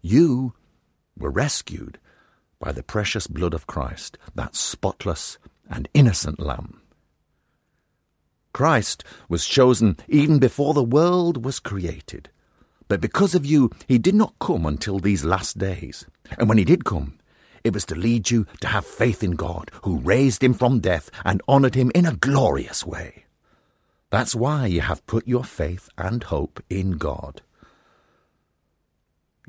You 0.00 0.54
were 1.18 1.30
rescued 1.30 1.98
by 2.58 2.72
the 2.72 2.82
precious 2.82 3.26
blood 3.26 3.54
of 3.54 3.66
Christ, 3.66 4.18
that 4.34 4.56
spotless 4.56 5.38
and 5.70 5.88
innocent 5.94 6.40
Lamb. 6.40 6.80
Christ 8.52 9.04
was 9.28 9.46
chosen 9.46 9.96
even 10.08 10.38
before 10.38 10.74
the 10.74 10.82
world 10.82 11.44
was 11.44 11.60
created. 11.60 12.30
But 12.88 13.00
because 13.00 13.34
of 13.34 13.46
you, 13.46 13.70
he 13.86 13.98
did 13.98 14.14
not 14.14 14.38
come 14.40 14.66
until 14.66 14.98
these 14.98 15.24
last 15.24 15.58
days. 15.58 16.06
And 16.38 16.48
when 16.48 16.58
he 16.58 16.64
did 16.64 16.84
come, 16.84 17.18
it 17.62 17.74
was 17.74 17.84
to 17.86 17.94
lead 17.94 18.30
you 18.30 18.46
to 18.60 18.68
have 18.68 18.86
faith 18.86 19.22
in 19.22 19.32
God, 19.32 19.70
who 19.82 19.98
raised 19.98 20.42
him 20.42 20.54
from 20.54 20.80
death 20.80 21.10
and 21.24 21.42
honoured 21.48 21.74
him 21.74 21.92
in 21.94 22.06
a 22.06 22.16
glorious 22.16 22.84
way. 22.86 23.24
That's 24.10 24.34
why 24.34 24.66
you 24.66 24.80
have 24.80 25.06
put 25.06 25.28
your 25.28 25.44
faith 25.44 25.90
and 25.98 26.22
hope 26.22 26.62
in 26.70 26.92
God. 26.92 27.42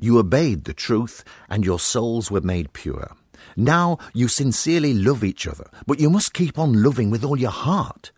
You 0.00 0.18
obeyed 0.18 0.64
the 0.64 0.72
truth, 0.72 1.22
and 1.50 1.64
your 1.64 1.78
souls 1.78 2.30
were 2.30 2.40
made 2.40 2.72
pure. 2.72 3.14
Now 3.54 3.98
you 4.14 4.28
sincerely 4.28 4.94
love 4.94 5.22
each 5.22 5.46
other, 5.46 5.70
but 5.86 6.00
you 6.00 6.08
must 6.08 6.32
keep 6.32 6.58
on 6.58 6.82
loving 6.82 7.10
with 7.10 7.22
all 7.22 7.38
your 7.38 7.50
heart. 7.50 8.10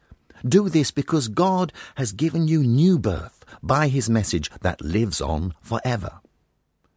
Do 0.46 0.68
this 0.68 0.92
because 0.92 1.26
God 1.26 1.72
has 1.96 2.12
given 2.12 2.46
you 2.46 2.62
new 2.62 3.00
birth 3.00 3.44
by 3.62 3.88
his 3.88 4.08
message 4.08 4.48
that 4.60 4.80
lives 4.80 5.20
on 5.20 5.54
forever. 5.60 6.20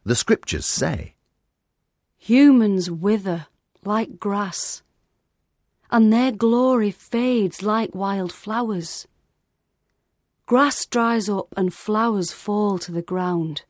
The 0.04 0.14
scriptures 0.14 0.66
say, 0.66 1.16
Humans 2.16 2.88
wither 2.88 3.46
like 3.84 4.20
grass, 4.20 4.84
and 5.90 6.12
their 6.12 6.30
glory 6.30 6.92
fades 6.92 7.62
like 7.62 7.92
wild 7.92 8.32
flowers. 8.32 9.08
Grass 10.46 10.86
dries 10.86 11.28
up 11.28 11.48
and 11.56 11.74
flowers 11.74 12.30
fall 12.30 12.78
to 12.78 12.92
the 12.92 13.02
ground. 13.02 13.62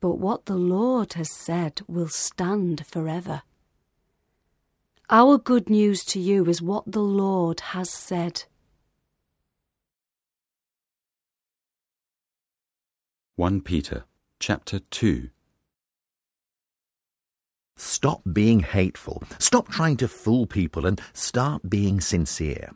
But 0.00 0.18
what 0.18 0.46
the 0.46 0.56
Lord 0.56 1.12
has 1.12 1.30
said 1.30 1.82
will 1.86 2.08
stand 2.08 2.86
forever. 2.86 3.42
Our 5.10 5.38
good 5.38 5.68
news 5.68 6.04
to 6.06 6.20
you 6.20 6.46
is 6.46 6.62
what 6.62 6.90
the 6.90 7.02
Lord 7.02 7.60
has 7.60 7.90
said. 7.90 8.44
1 13.36 13.60
Peter 13.62 14.04
chapter 14.38 14.78
2 14.78 15.30
Stop 17.76 18.20
being 18.30 18.60
hateful. 18.60 19.22
Stop 19.38 19.68
trying 19.68 19.96
to 19.96 20.08
fool 20.08 20.46
people 20.46 20.86
and 20.86 21.00
start 21.14 21.68
being 21.68 22.00
sincere. 22.00 22.70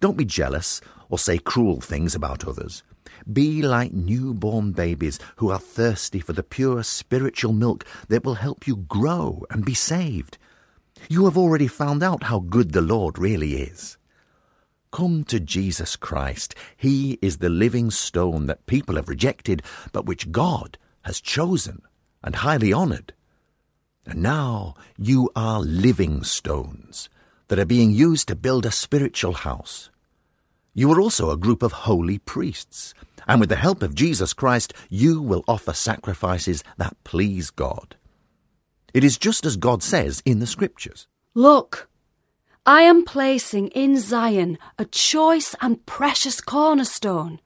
Don't 0.00 0.16
be 0.16 0.24
jealous 0.24 0.80
or 1.10 1.18
say 1.18 1.38
cruel 1.38 1.80
things 1.80 2.14
about 2.14 2.46
others. 2.46 2.82
Be 3.30 3.62
like 3.62 3.92
newborn 3.92 4.72
babies 4.72 5.18
who 5.36 5.50
are 5.50 5.58
thirsty 5.58 6.20
for 6.20 6.32
the 6.32 6.42
pure 6.42 6.82
spiritual 6.82 7.52
milk 7.52 7.84
that 8.08 8.24
will 8.24 8.34
help 8.34 8.66
you 8.66 8.76
grow 8.76 9.44
and 9.50 9.64
be 9.64 9.74
saved. 9.74 10.38
You 11.08 11.24
have 11.24 11.38
already 11.38 11.66
found 11.66 12.02
out 12.02 12.24
how 12.24 12.40
good 12.40 12.72
the 12.72 12.80
Lord 12.80 13.18
really 13.18 13.62
is. 13.62 13.96
Come 14.92 15.24
to 15.24 15.38
Jesus 15.38 15.94
Christ. 15.94 16.54
He 16.76 17.18
is 17.22 17.38
the 17.38 17.48
living 17.48 17.90
stone 17.90 18.46
that 18.46 18.66
people 18.66 18.96
have 18.96 19.08
rejected, 19.08 19.62
but 19.92 20.06
which 20.06 20.32
God 20.32 20.78
has 21.02 21.20
chosen 21.20 21.82
and 22.22 22.36
highly 22.36 22.72
honoured. 22.72 23.12
And 24.04 24.22
now 24.22 24.74
you 24.98 25.30
are 25.36 25.60
living 25.60 26.24
stones 26.24 27.08
that 27.48 27.58
are 27.58 27.64
being 27.66 27.92
used 27.92 28.28
to 28.28 28.36
build 28.36 28.66
a 28.66 28.70
spiritual 28.70 29.34
house. 29.34 29.89
You 30.72 30.92
are 30.92 31.00
also 31.00 31.30
a 31.30 31.36
group 31.36 31.62
of 31.62 31.72
holy 31.72 32.18
priests, 32.18 32.94
and 33.26 33.40
with 33.40 33.48
the 33.48 33.56
help 33.56 33.82
of 33.82 33.94
Jesus 33.94 34.32
Christ, 34.32 34.72
you 34.88 35.20
will 35.20 35.44
offer 35.48 35.72
sacrifices 35.72 36.62
that 36.78 36.96
please 37.04 37.50
God. 37.50 37.96
It 38.94 39.04
is 39.04 39.18
just 39.18 39.44
as 39.44 39.56
God 39.56 39.82
says 39.82 40.22
in 40.24 40.38
the 40.38 40.46
Scriptures. 40.46 41.06
Look, 41.34 41.88
I 42.66 42.82
am 42.82 43.04
placing 43.04 43.68
in 43.68 43.98
Zion 43.98 44.58
a 44.78 44.84
choice 44.84 45.54
and 45.60 45.84
precious 45.86 46.40
cornerstone. 46.40 47.40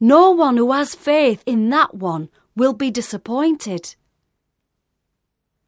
No 0.00 0.30
one 0.30 0.56
who 0.56 0.72
has 0.72 0.94
faith 0.94 1.42
in 1.46 1.70
that 1.70 1.94
one 1.94 2.28
will 2.54 2.72
be 2.72 2.90
disappointed. 2.90 3.94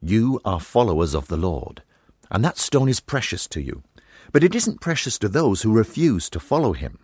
You 0.01 0.41
are 0.45 0.61
followers 0.61 1.15
of 1.15 1.29
the 1.29 1.37
Lord, 1.37 1.83
and 2.31 2.45
that 2.45 2.59
stone 2.59 2.89
is 2.89 3.01
precious 3.01 3.47
to 3.49 3.61
you. 3.61 3.83
But 4.33 4.45
it 4.45 4.55
isn't 4.55 4.81
precious 4.81 5.19
to 5.21 5.29
those 5.29 5.63
who 5.63 5.73
refuse 5.73 6.29
to 6.31 6.41
follow 6.41 6.73
him. 6.73 6.99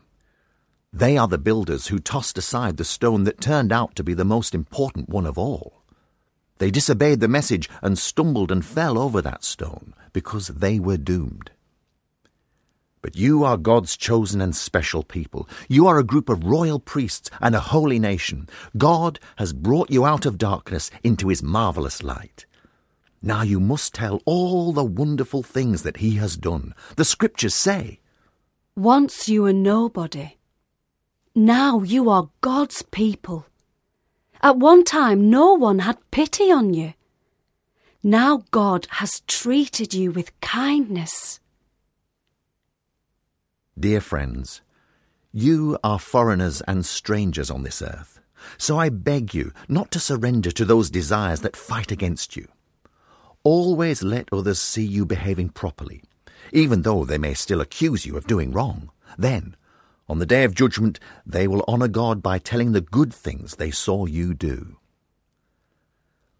They 0.93 1.17
are 1.17 1.27
the 1.27 1.39
builders 1.39 1.89
who 1.89 1.99
tossed 1.99 2.39
aside 2.39 2.77
the 2.77 2.85
stone 2.85 3.25
that 3.25 3.41
turned 3.41 3.73
out 3.73 3.97
to 3.97 4.05
be 4.05 4.15
the 4.15 4.25
most 4.25 4.55
important 4.55 5.09
one 5.09 5.27
of 5.27 5.37
all. 5.37 5.83
They 6.59 6.71
disobeyed 6.71 7.21
the 7.21 7.29
message 7.29 7.69
and 7.83 7.99
stumbled 7.99 8.53
and 8.53 8.65
fell 8.65 8.97
over 8.97 9.21
that 9.21 9.43
stone 9.43 9.93
because 10.13 10.49
they 10.49 10.79
were 10.79 10.97
doomed. 10.97 11.51
But 13.03 13.17
you 13.17 13.45
are 13.45 13.59
God's 13.59 13.97
chosen 13.97 14.41
and 14.41 14.57
special 14.57 15.03
people. 15.03 15.49
You 15.69 15.87
are 15.89 15.99
a 15.99 16.05
group 16.05 16.29
of 16.29 16.45
royal 16.45 16.79
priests 16.79 17.29
and 17.41 17.55
a 17.55 17.61
holy 17.61 17.99
nation. 17.99 18.49
God 18.79 19.19
has 19.37 19.53
brought 19.53 19.91
you 19.91 20.07
out 20.07 20.25
of 20.25 20.39
darkness 20.39 20.91
into 21.03 21.29
his 21.29 21.43
marvelous 21.43 22.03
light. 22.03 22.47
Now 23.27 23.41
you 23.41 23.59
must 23.59 23.95
tell 23.95 24.21
all 24.27 24.75
the 24.75 24.85
wonderful 24.85 25.43
things 25.43 25.83
that 25.83 25.97
he 25.97 26.17
has 26.17 26.37
done. 26.37 26.75
The 26.97 27.07
scriptures 27.07 27.55
say, 27.55 28.01
Once 28.77 29.31
you 29.31 29.45
were 29.45 29.53
nobody. 29.55 30.37
Now 31.35 31.81
you 31.81 32.11
are 32.11 32.29
God's 32.43 32.83
people. 32.83 33.47
At 34.43 34.59
one 34.59 34.85
time, 34.85 35.31
no 35.31 35.55
one 35.55 35.79
had 35.79 36.11
pity 36.11 36.53
on 36.53 36.75
you. 36.75 36.93
Now 38.03 38.43
God 38.51 38.89
has 38.91 39.21
treated 39.27 39.95
you 39.95 40.11
with 40.11 40.39
kindness. 40.43 41.41
Dear 43.81 44.03
friends, 44.03 44.61
you 45.33 45.79
are 45.83 45.99
foreigners 45.99 46.61
and 46.69 46.85
strangers 46.85 47.51
on 47.51 47.63
this 47.63 47.81
earth. 47.81 48.21
So 48.59 48.79
I 48.79 48.91
beg 48.91 49.33
you 49.33 49.53
not 49.67 49.91
to 49.93 49.99
surrender 49.99 50.51
to 50.51 50.67
those 50.67 50.91
desires 50.91 51.41
that 51.41 51.57
fight 51.57 51.91
against 51.91 52.37
you. 52.37 52.49
Always 53.45 54.03
let 54.03 54.33
others 54.33 54.59
see 54.59 54.85
you 54.85 55.05
behaving 55.05 55.51
properly, 55.51 56.03
even 56.51 56.81
though 56.81 57.05
they 57.05 57.19
may 57.19 57.35
still 57.35 57.61
accuse 57.61 58.07
you 58.07 58.17
of 58.17 58.27
doing 58.27 58.53
wrong. 58.53 58.91
Then, 59.19 59.55
on 60.09 60.19
the 60.19 60.25
day 60.25 60.45
of 60.45 60.55
judgment, 60.55 60.99
they 61.27 61.47
will 61.47 61.63
honour 61.69 61.89
God 61.89 62.23
by 62.23 62.39
telling 62.39 62.73
the 62.73 62.81
good 62.81 63.13
things 63.13 63.57
they 63.57 63.71
saw 63.71 64.07
you 64.07 64.33
do. 64.33 64.79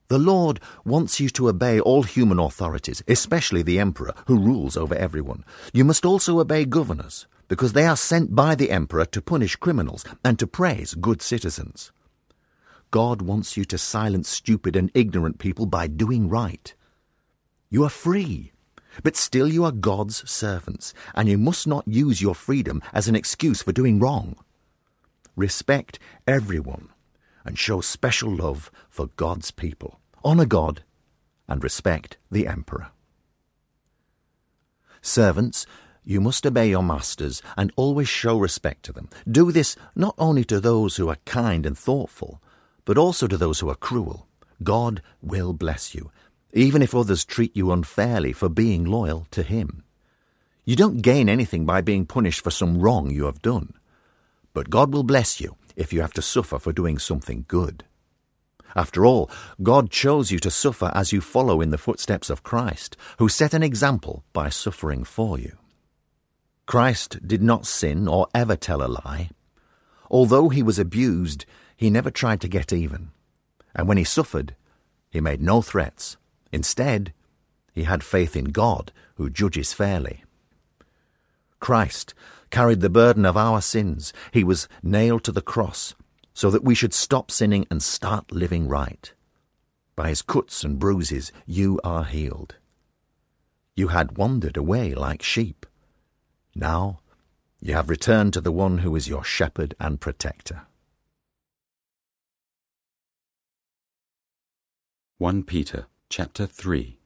The 0.09 0.19
Lord 0.19 0.61
wants 0.87 1.21
you 1.21 1.29
to 1.31 1.51
obey 1.51 1.79
all 1.79 2.05
human 2.05 2.39
authorities, 2.39 3.03
especially 3.07 3.63
the 3.63 3.79
emperor, 3.79 4.15
who 4.27 4.39
rules 4.39 4.75
over 4.75 4.95
everyone. 4.95 5.45
You 5.75 5.85
must 5.85 6.07
also 6.07 6.41
obey 6.41 6.65
governors, 6.65 7.27
because 7.49 7.75
they 7.75 7.85
are 7.85 7.97
sent 7.97 8.35
by 8.35 8.55
the 8.55 8.71
emperor 8.71 9.05
to 9.07 9.21
punish 9.21 9.57
criminals 9.57 10.07
and 10.25 10.39
to 10.39 10.47
praise 10.47 10.95
good 10.95 11.21
citizens. 11.21 11.93
God 12.91 13.21
wants 13.21 13.59
you 13.59 13.67
to 13.67 13.77
silence 13.77 14.29
stupid 14.29 14.75
and 14.75 14.91
ignorant 14.95 15.39
people 15.39 15.67
by 15.67 15.87
doing 15.87 16.31
right. 16.31 16.75
You 17.75 17.83
are 17.83 17.91
free, 17.91 18.53
but 19.03 19.17
still 19.17 19.49
you 19.49 19.65
are 19.65 19.73
God's 19.73 20.31
servants, 20.31 20.95
and 21.13 21.29
you 21.29 21.37
must 21.37 21.67
not 21.67 21.89
use 21.89 22.23
your 22.23 22.37
freedom 22.37 22.81
as 22.93 23.09
an 23.09 23.17
excuse 23.17 23.63
for 23.63 23.73
doing 23.73 23.99
wrong. 23.99 24.37
Respect 25.35 25.99
everyone 26.25 26.91
and 27.45 27.59
show 27.59 27.81
special 27.81 28.33
love 28.33 28.71
for 28.89 29.09
God's 29.17 29.51
people. 29.51 29.99
Honour 30.25 30.47
God 30.47 30.85
and 31.49 31.65
respect 31.65 32.17
the 32.31 32.47
emperor. 32.47 32.93
Servants, 35.03 35.67
you 36.05 36.21
must 36.21 36.47
obey 36.47 36.69
your 36.69 36.85
masters 36.85 37.43
and 37.57 37.73
always 37.75 38.09
show 38.09 38.39
respect 38.39 38.85
to 38.85 38.93
them. 38.93 39.09
Do 39.29 39.51
this 39.51 39.75
not 39.97 40.15
only 40.17 40.45
to 40.45 40.61
those 40.61 40.95
who 40.95 41.09
are 41.09 41.19
kind 41.25 41.67
and 41.67 41.77
thoughtful, 41.77 42.41
but 42.85 42.97
also 42.97 43.27
to 43.27 43.37
those 43.37 43.59
who 43.59 43.69
are 43.69 43.75
cruel. 43.75 44.29
God 44.63 45.03
will 45.21 45.53
bless 45.53 45.93
you 45.93 46.13
even 46.55 46.83
if 46.83 46.95
others 46.95 47.25
treat 47.25 47.55
you 47.57 47.73
unfairly 47.73 48.33
for 48.33 48.49
being 48.49 48.85
loyal 48.85 49.27
to 49.33 49.43
Him. 49.43 49.83
You 50.65 50.77
don't 50.77 51.03
gain 51.03 51.29
anything 51.29 51.67
by 51.67 51.81
being 51.81 52.07
punished 52.07 52.41
for 52.41 52.51
some 52.51 52.79
wrong 52.79 53.11
you 53.11 53.25
have 53.25 53.43
done, 53.43 53.75
but 54.55 54.71
God 54.71 54.93
will 54.95 55.03
bless 55.03 55.41
you 55.41 55.57
if 55.77 55.93
you 55.93 56.01
have 56.01 56.15
to 56.15 56.23
suffer 56.23 56.59
for 56.59 56.73
doing 56.73 56.99
something 56.99 57.45
good. 57.49 57.85
After 58.77 59.05
all, 59.05 59.31
God 59.63 59.91
chose 59.91 60.31
you 60.31 60.39
to 60.41 60.51
suffer 60.51 60.91
as 60.95 61.13
you 61.13 61.21
follow 61.21 61.61
in 61.61 61.71
the 61.71 61.79
footsteps 61.79 62.31
of 62.31 62.43
Christ, 62.43 62.97
who 63.19 63.29
set 63.29 63.53
an 63.53 63.63
example 63.63 64.25
by 64.33 64.49
suffering 64.49 65.05
for 65.05 65.39
you. 65.39 65.57
Christ 66.67 67.27
did 67.27 67.43
not 67.43 67.67
sin 67.67 68.09
or 68.09 68.27
ever 68.35 68.57
tell 68.57 68.83
a 68.83 68.89
lie. 68.89 69.31
Although 70.11 70.49
he 70.49 70.63
was 70.63 70.79
abused, 70.79 71.45
he 71.77 71.91
never 71.91 72.11
tried 72.11 72.41
to 72.41 72.49
get 72.49 72.73
even. 72.73 73.11
And 73.75 73.87
when 73.87 73.99
he 73.99 74.05
suffered, 74.05 74.57
he 75.11 75.21
made 75.21 75.43
no 75.43 75.61
threats 75.61 76.17
Instead, 76.55 77.13
he 77.73 77.83
had 77.83 78.05
faith 78.05 78.37
in 78.37 78.45
God, 78.45 78.93
who 79.17 79.29
judges 79.29 79.73
fairly. 79.73 80.23
Christ 81.59 82.15
carried 82.51 82.81
the 82.81 82.89
burden 82.89 83.27
of 83.27 83.37
our 83.37 83.61
sins. 83.61 84.13
He 84.31 84.45
was 84.45 84.69
nailed 84.81 85.25
to 85.25 85.33
the 85.33 85.43
cross 85.43 85.97
so 86.33 86.53
that 86.53 86.63
we 86.63 86.77
should 86.77 86.95
stop 86.95 87.33
sinning 87.33 87.67
and 87.73 87.83
start 87.83 88.31
living 88.31 88.69
right. 88.69 89.13
By 89.97 90.11
his 90.11 90.23
cuts 90.23 90.63
and 90.63 90.79
bruises, 90.79 91.33
you 91.45 91.81
are 91.83 92.05
healed. 92.05 92.55
You 93.75 93.89
had 93.89 94.17
wandered 94.17 94.57
away 94.57 94.95
like 94.95 95.23
sheep. 95.23 95.67
Now 96.55 97.01
you 97.61 97.75
have 97.75 97.91
returned 97.91 98.33
to 98.35 98.41
the 98.41 98.53
one 98.53 98.79
who 98.79 98.95
is 98.95 99.09
your 99.09 99.25
shepherd 99.25 99.75
and 99.81 100.01
protector. 100.01 100.69
1 105.19 105.43
Peter 105.43 105.87
Chapter 106.17 106.47
3 106.47 106.97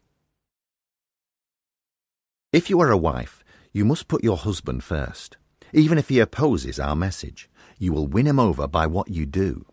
If 2.53 2.69
you 2.69 2.79
are 2.81 2.91
a 2.91 2.99
wife, 2.99 3.43
you 3.73 3.87
must 3.87 4.07
put 4.07 4.23
your 4.23 4.37
husband 4.37 4.85
first. 4.85 5.39
Even 5.73 5.97
if 5.97 6.11
he 6.11 6.21
opposes 6.21 6.79
our 6.79 6.95
message, 6.95 7.49
you 7.79 7.95
will 7.95 8.07
win 8.07 8.27
him 8.27 8.39
over 8.39 8.69
by 8.69 8.87
what 8.87 9.09
you 9.09 9.25
do. 9.25 9.65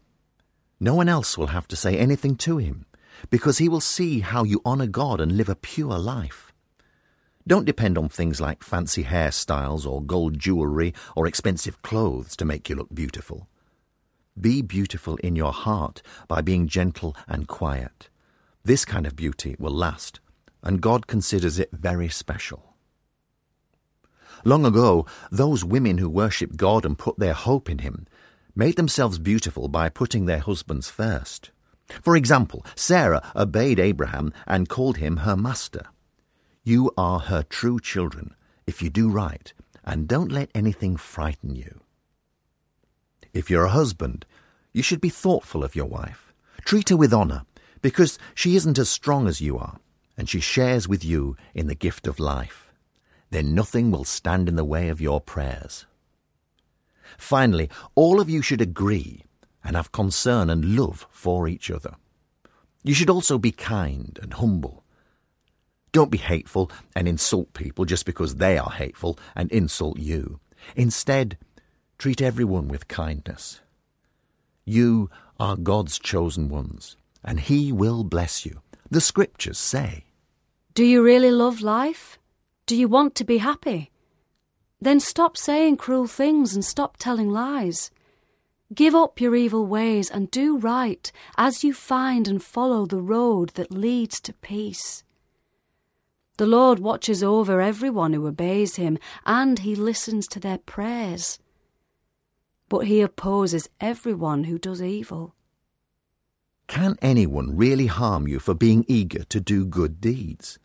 No 0.80 0.96
one 0.96 1.10
else 1.10 1.38
will 1.38 1.48
have 1.48 1.68
to 1.68 1.76
say 1.76 1.98
anything 1.98 2.38
to 2.48 2.60
him, 2.60 2.86
because 3.30 3.58
he 3.58 3.68
will 3.68 3.82
see 3.82 4.22
how 4.22 4.46
you 4.46 4.62
honour 4.66 4.88
God 4.88 5.20
and 5.20 5.36
live 5.36 5.50
a 5.50 5.56
pure 5.56 6.00
life. 6.00 6.54
Don't 7.46 7.66
depend 7.66 7.98
on 7.98 8.08
things 8.08 8.40
like 8.40 8.64
fancy 8.64 9.04
hairstyles 9.04 9.86
or 9.86 10.02
gold 10.02 10.40
jewellery 10.40 10.94
or 11.14 11.28
expensive 11.28 11.82
clothes 11.82 12.38
to 12.38 12.46
make 12.46 12.70
you 12.70 12.78
look 12.78 12.96
beautiful. 12.96 13.50
Be 14.40 14.62
beautiful 14.62 15.18
in 15.18 15.36
your 15.36 15.52
heart 15.52 16.02
by 16.30 16.40
being 16.40 16.70
gentle 16.70 17.18
and 17.28 17.50
quiet. 17.50 18.08
This 18.66 18.84
kind 18.84 19.06
of 19.06 19.16
beauty 19.16 19.56
will 19.60 19.72
last, 19.72 20.20
and 20.64 20.82
God 20.82 21.06
considers 21.06 21.60
it 21.60 21.70
very 21.72 22.10
special. 22.10 22.74
Long 24.44 24.66
ago, 24.66 25.06
those 25.32 25.64
women 25.64 26.00
who 26.00 26.10
worshipped 26.10 26.58
God 26.58 26.84
and 26.84 26.98
put 26.98 27.20
their 27.20 27.34
hope 27.34 27.70
in 27.70 27.80
Him 27.80 28.08
made 28.56 28.76
themselves 28.76 29.20
beautiful 29.20 29.68
by 29.68 29.90
putting 29.90 30.26
their 30.26 30.40
husbands 30.40 30.90
first. 30.90 31.52
For 32.02 32.16
example, 32.16 32.66
Sarah 32.76 33.22
obeyed 33.36 33.80
Abraham 33.80 34.34
and 34.48 34.68
called 34.68 34.98
him 34.98 35.18
her 35.18 35.38
master. 35.38 35.86
You 36.64 36.92
are 36.98 37.20
her 37.20 37.44
true 37.44 37.80
children 37.80 38.34
if 38.66 38.82
you 38.82 38.90
do 38.90 39.10
right, 39.10 39.54
and 39.84 40.08
don't 40.08 40.32
let 40.32 40.50
anything 40.56 40.98
frighten 40.98 41.56
you. 41.56 41.82
If 43.32 43.52
you're 43.52 43.66
a 43.66 43.70
husband, 43.70 44.26
you 44.74 44.82
should 44.82 45.02
be 45.02 45.10
thoughtful 45.10 45.64
of 45.64 45.76
your 45.76 45.86
wife. 45.86 46.34
Treat 46.64 46.90
her 46.90 46.98
with 46.98 47.14
honour 47.14 47.44
because 47.86 48.18
she 48.34 48.56
isn't 48.56 48.80
as 48.80 48.90
strong 48.90 49.28
as 49.28 49.42
you 49.42 49.60
are, 49.60 49.78
and 50.18 50.28
she 50.28 50.40
shares 50.40 50.88
with 50.88 51.06
you 51.06 51.38
in 51.54 51.68
the 51.68 51.76
gift 51.76 52.08
of 52.08 52.18
life. 52.20 52.74
then 53.30 53.54
nothing 53.54 53.92
will 53.92 54.04
stand 54.04 54.50
in 54.50 54.56
the 54.56 54.66
way 54.66 54.90
of 54.90 55.00
your 55.00 55.22
prayers. 55.22 55.86
Finally, 57.16 57.70
all 57.94 58.20
of 58.20 58.28
you 58.28 58.42
should 58.42 58.60
agree 58.60 59.22
and 59.64 59.76
have 59.76 59.92
concern 59.92 60.50
and 60.50 60.76
love 60.76 61.06
for 61.12 61.48
each 61.48 61.70
other. 61.70 61.94
You 62.84 62.96
should 62.96 63.10
also 63.12 63.38
be 63.38 63.52
kind 63.52 64.18
and 64.20 64.34
humble. 64.34 64.84
Don't 65.92 66.10
be 66.10 66.18
hateful 66.18 66.72
and 66.96 67.08
insult 67.08 67.54
people 67.54 67.86
just 67.86 68.08
because 68.08 68.38
they 68.38 68.58
are 68.58 68.72
hateful 68.72 69.20
and 69.36 69.52
insult 69.52 70.00
you. 70.00 70.40
Instead, 70.76 71.38
treat 72.00 72.20
everyone 72.20 72.68
with 72.68 72.88
kindness. 72.88 73.62
You 74.66 75.12
are 75.40 75.56
God's 75.56 76.00
chosen 76.00 76.50
ones, 76.50 76.98
and 77.26 77.42
He 77.42 77.74
will 77.74 78.06
bless 78.06 78.46
you. 78.46 78.62
The 78.90 79.02
scriptures 79.02 79.58
say. 79.58 80.06
Do 80.74 80.86
you 80.86 81.04
really 81.04 81.32
love 81.32 81.62
life? 81.62 82.18
Do 82.66 82.76
you 82.76 82.88
want 82.88 83.16
to 83.16 83.26
be 83.26 83.40
happy? 83.40 83.92
Then 84.80 85.00
stop 85.00 85.36
saying 85.36 85.78
cruel 85.78 86.08
things 86.08 86.56
and 86.56 86.64
stop 86.64 86.98
telling 86.98 87.30
lies. 87.30 87.92
Give 88.74 88.96
up 88.96 89.22
your 89.22 89.36
evil 89.36 89.66
ways 89.66 90.10
and 90.10 90.32
do 90.32 90.58
right 90.58 91.12
as 91.38 91.64
you 91.64 91.74
find 91.74 92.28
and 92.28 92.42
follow 92.42 92.86
the 92.86 93.02
road 93.02 93.50
that 93.56 93.72
leads 93.72 94.20
to 94.22 94.34
peace. 94.34 95.04
The 96.38 96.48
Lord 96.48 96.80
watches 96.80 97.24
over 97.24 97.62
everyone 97.62 98.14
who 98.14 98.28
obeys 98.28 98.76
him, 98.76 98.98
and 99.26 99.60
he 99.60 99.76
listens 99.76 100.28
to 100.28 100.40
their 100.40 100.58
prayers. 100.58 101.40
But 102.68 102.88
he 102.88 103.02
opposes 103.02 103.70
everyone 103.80 104.46
who 104.46 104.58
does 104.58 104.82
evil. 104.82 105.35
Can 106.68 106.98
anyone 107.02 107.56
really 107.56 107.88
harm 107.88 108.28
you 108.28 108.40
for 108.40 108.54
being 108.54 108.86
eager 108.88 109.24
to 109.26 109.40
do 109.40 109.66
good 109.66 110.02
deeds? 110.02 110.60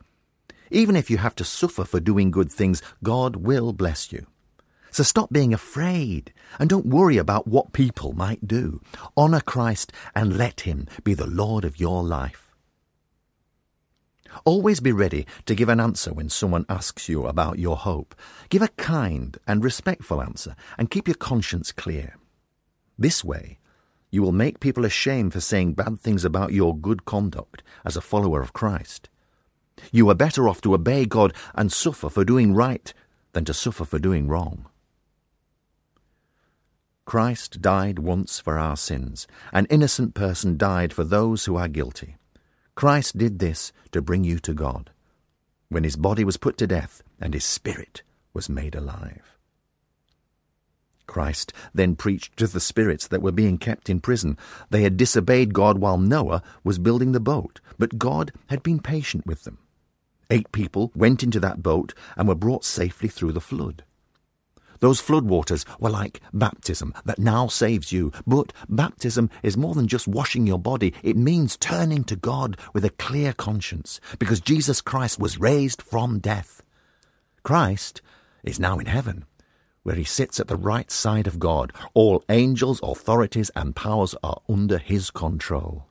Even 0.71 0.97
if 0.97 1.11
you 1.11 1.19
have 1.19 1.35
to 1.37 1.45
suffer 1.45 1.85
for 1.85 2.01
doing 2.01 2.31
good 2.31 2.51
things, 2.51 2.83
God 3.03 3.37
will 3.37 3.73
bless 3.73 4.13
you. 4.13 4.27
So 4.91 5.03
stop 5.03 5.33
being 5.33 5.55
afraid 5.55 6.33
and 6.59 6.69
don't 6.69 6.87
worry 6.87 7.17
about 7.17 7.47
what 7.47 7.73
people 7.73 8.13
might 8.13 8.47
do. 8.47 8.81
Honour 9.17 9.41
Christ 9.41 9.93
and 10.15 10.37
let 10.37 10.63
Him 10.63 10.87
be 11.05 11.15
the 11.15 11.27
Lord 11.27 11.65
of 11.65 11.79
your 11.79 12.03
life. 12.03 12.51
Always 14.45 14.81
be 14.81 14.93
ready 14.93 15.27
to 15.47 15.55
give 15.55 15.69
an 15.69 15.81
answer 15.81 16.13
when 16.13 16.29
someone 16.29 16.67
asks 16.69 17.09
you 17.09 17.27
about 17.27 17.59
your 17.59 17.77
hope. 17.77 18.15
Give 18.49 18.63
a 18.63 18.69
kind 18.69 19.37
and 19.47 19.63
respectful 19.63 20.23
answer 20.23 20.55
and 20.79 20.91
keep 20.91 21.09
your 21.09 21.17
conscience 21.17 21.73
clear. 21.73 22.17
This 22.99 23.25
way, 23.25 23.59
you 24.11 24.23
will 24.23 24.33
make 24.33 24.61
people 24.61 24.85
ashamed 24.85 25.33
for 25.33 25.41
saying 25.41 25.75
bad 25.75 25.99
things 25.99 26.25
about 26.25 26.53
your 26.53 26.77
good 26.77 27.05
conduct 27.05 27.63
as 27.85 27.97
a 27.97 28.01
follower 28.01 28.43
of 28.43 28.53
Christ. 28.53 29.09
You 29.93 30.09
are 30.11 30.15
better 30.15 30.49
off 30.49 30.61
to 30.63 30.75
obey 30.75 31.07
God 31.07 31.33
and 31.55 31.73
suffer 31.73 32.09
for 32.09 32.25
doing 32.25 32.55
right 32.55 32.93
than 33.33 33.45
to 33.45 33.55
suffer 33.55 33.85
for 33.85 33.99
doing 33.99 34.29
wrong. 34.29 34.67
Christ 37.05 37.61
died 37.61 37.99
once 37.99 38.39
for 38.39 38.59
our 38.59 38.77
sins. 38.77 39.27
An 39.53 39.67
innocent 39.67 40.15
person 40.15 40.57
died 40.57 40.93
for 40.93 41.03
those 41.03 41.45
who 41.45 41.57
are 41.57 41.69
guilty. 41.69 42.17
Christ 42.75 43.19
did 43.19 43.39
this 43.39 43.73
to 43.93 44.01
bring 44.01 44.23
you 44.23 44.39
to 44.41 44.55
God. 44.55 44.91
When 45.69 45.85
his 45.85 45.97
body 45.97 46.25
was 46.25 46.37
put 46.37 46.57
to 46.59 46.67
death 46.67 47.03
and 47.21 47.35
his 47.35 47.45
spirit 47.45 48.03
was 48.33 48.49
made 48.49 48.75
alive. 48.75 49.40
Christ 51.11 51.53
then 51.75 51.97
preached 51.97 52.37
to 52.39 52.47
the 52.47 52.61
spirits 52.61 53.09
that 53.09 53.21
were 53.21 53.33
being 53.33 53.59
kept 53.59 53.91
in 53.91 54.01
prison. 54.01 54.39
They 54.71 54.85
had 54.85 54.97
disobeyed 54.97 55.53
God 55.53 55.79
while 55.79 55.99
Noah 55.99 56.43
was 56.65 56.79
building 56.79 57.13
the 57.13 57.21
boat, 57.21 57.61
but 57.79 57.99
God 57.99 58.33
had 58.47 58.63
been 58.63 58.79
patient 58.79 59.27
with 59.27 59.43
them. 59.45 59.59
Eight 60.31 60.53
people 60.53 60.93
went 60.95 61.25
into 61.25 61.41
that 61.41 61.63
boat 61.63 61.93
and 62.17 62.29
were 62.29 62.37
brought 62.37 62.65
safely 62.65 63.09
through 63.09 63.33
the 63.33 63.41
flood. 63.41 63.83
Those 64.79 65.03
floodwaters 65.03 65.67
were 65.79 65.91
like 65.91 66.21
baptism 66.33 66.95
that 67.05 67.19
now 67.19 67.49
saves 67.49 67.93
you. 67.93 68.13
But 68.27 68.53
baptism 68.69 69.29
is 69.43 69.57
more 69.57 69.75
than 69.75 69.89
just 69.89 70.09
washing 70.09 70.47
your 70.47 70.59
body. 70.59 70.95
It 71.03 71.17
means 71.17 71.57
turning 71.57 72.05
to 72.05 72.17
God 72.17 72.57
with 72.73 72.85
a 72.85 72.91
clear 72.91 73.33
conscience 73.33 74.01
because 74.19 74.41
Jesus 74.41 74.81
Christ 74.81 75.19
was 75.19 75.39
raised 75.39 75.83
from 75.83 76.19
death. 76.19 76.63
Christ 77.43 78.01
is 78.43 78.59
now 78.59 78.79
in 78.79 78.87
heaven, 78.87 79.27
where 79.83 79.97
he 79.97 80.05
sits 80.05 80.41
at 80.41 80.49
the 80.49 80.57
right 80.57 80.91
side 80.91 81.27
of 81.27 81.39
God. 81.39 81.73
All 81.95 82.25
angels, 82.29 82.81
authorities, 82.83 83.51
and 83.55 83.77
powers 83.77 84.15
are 84.23 84.41
under 84.49 84.79
his 84.79 85.11
control. 85.11 85.87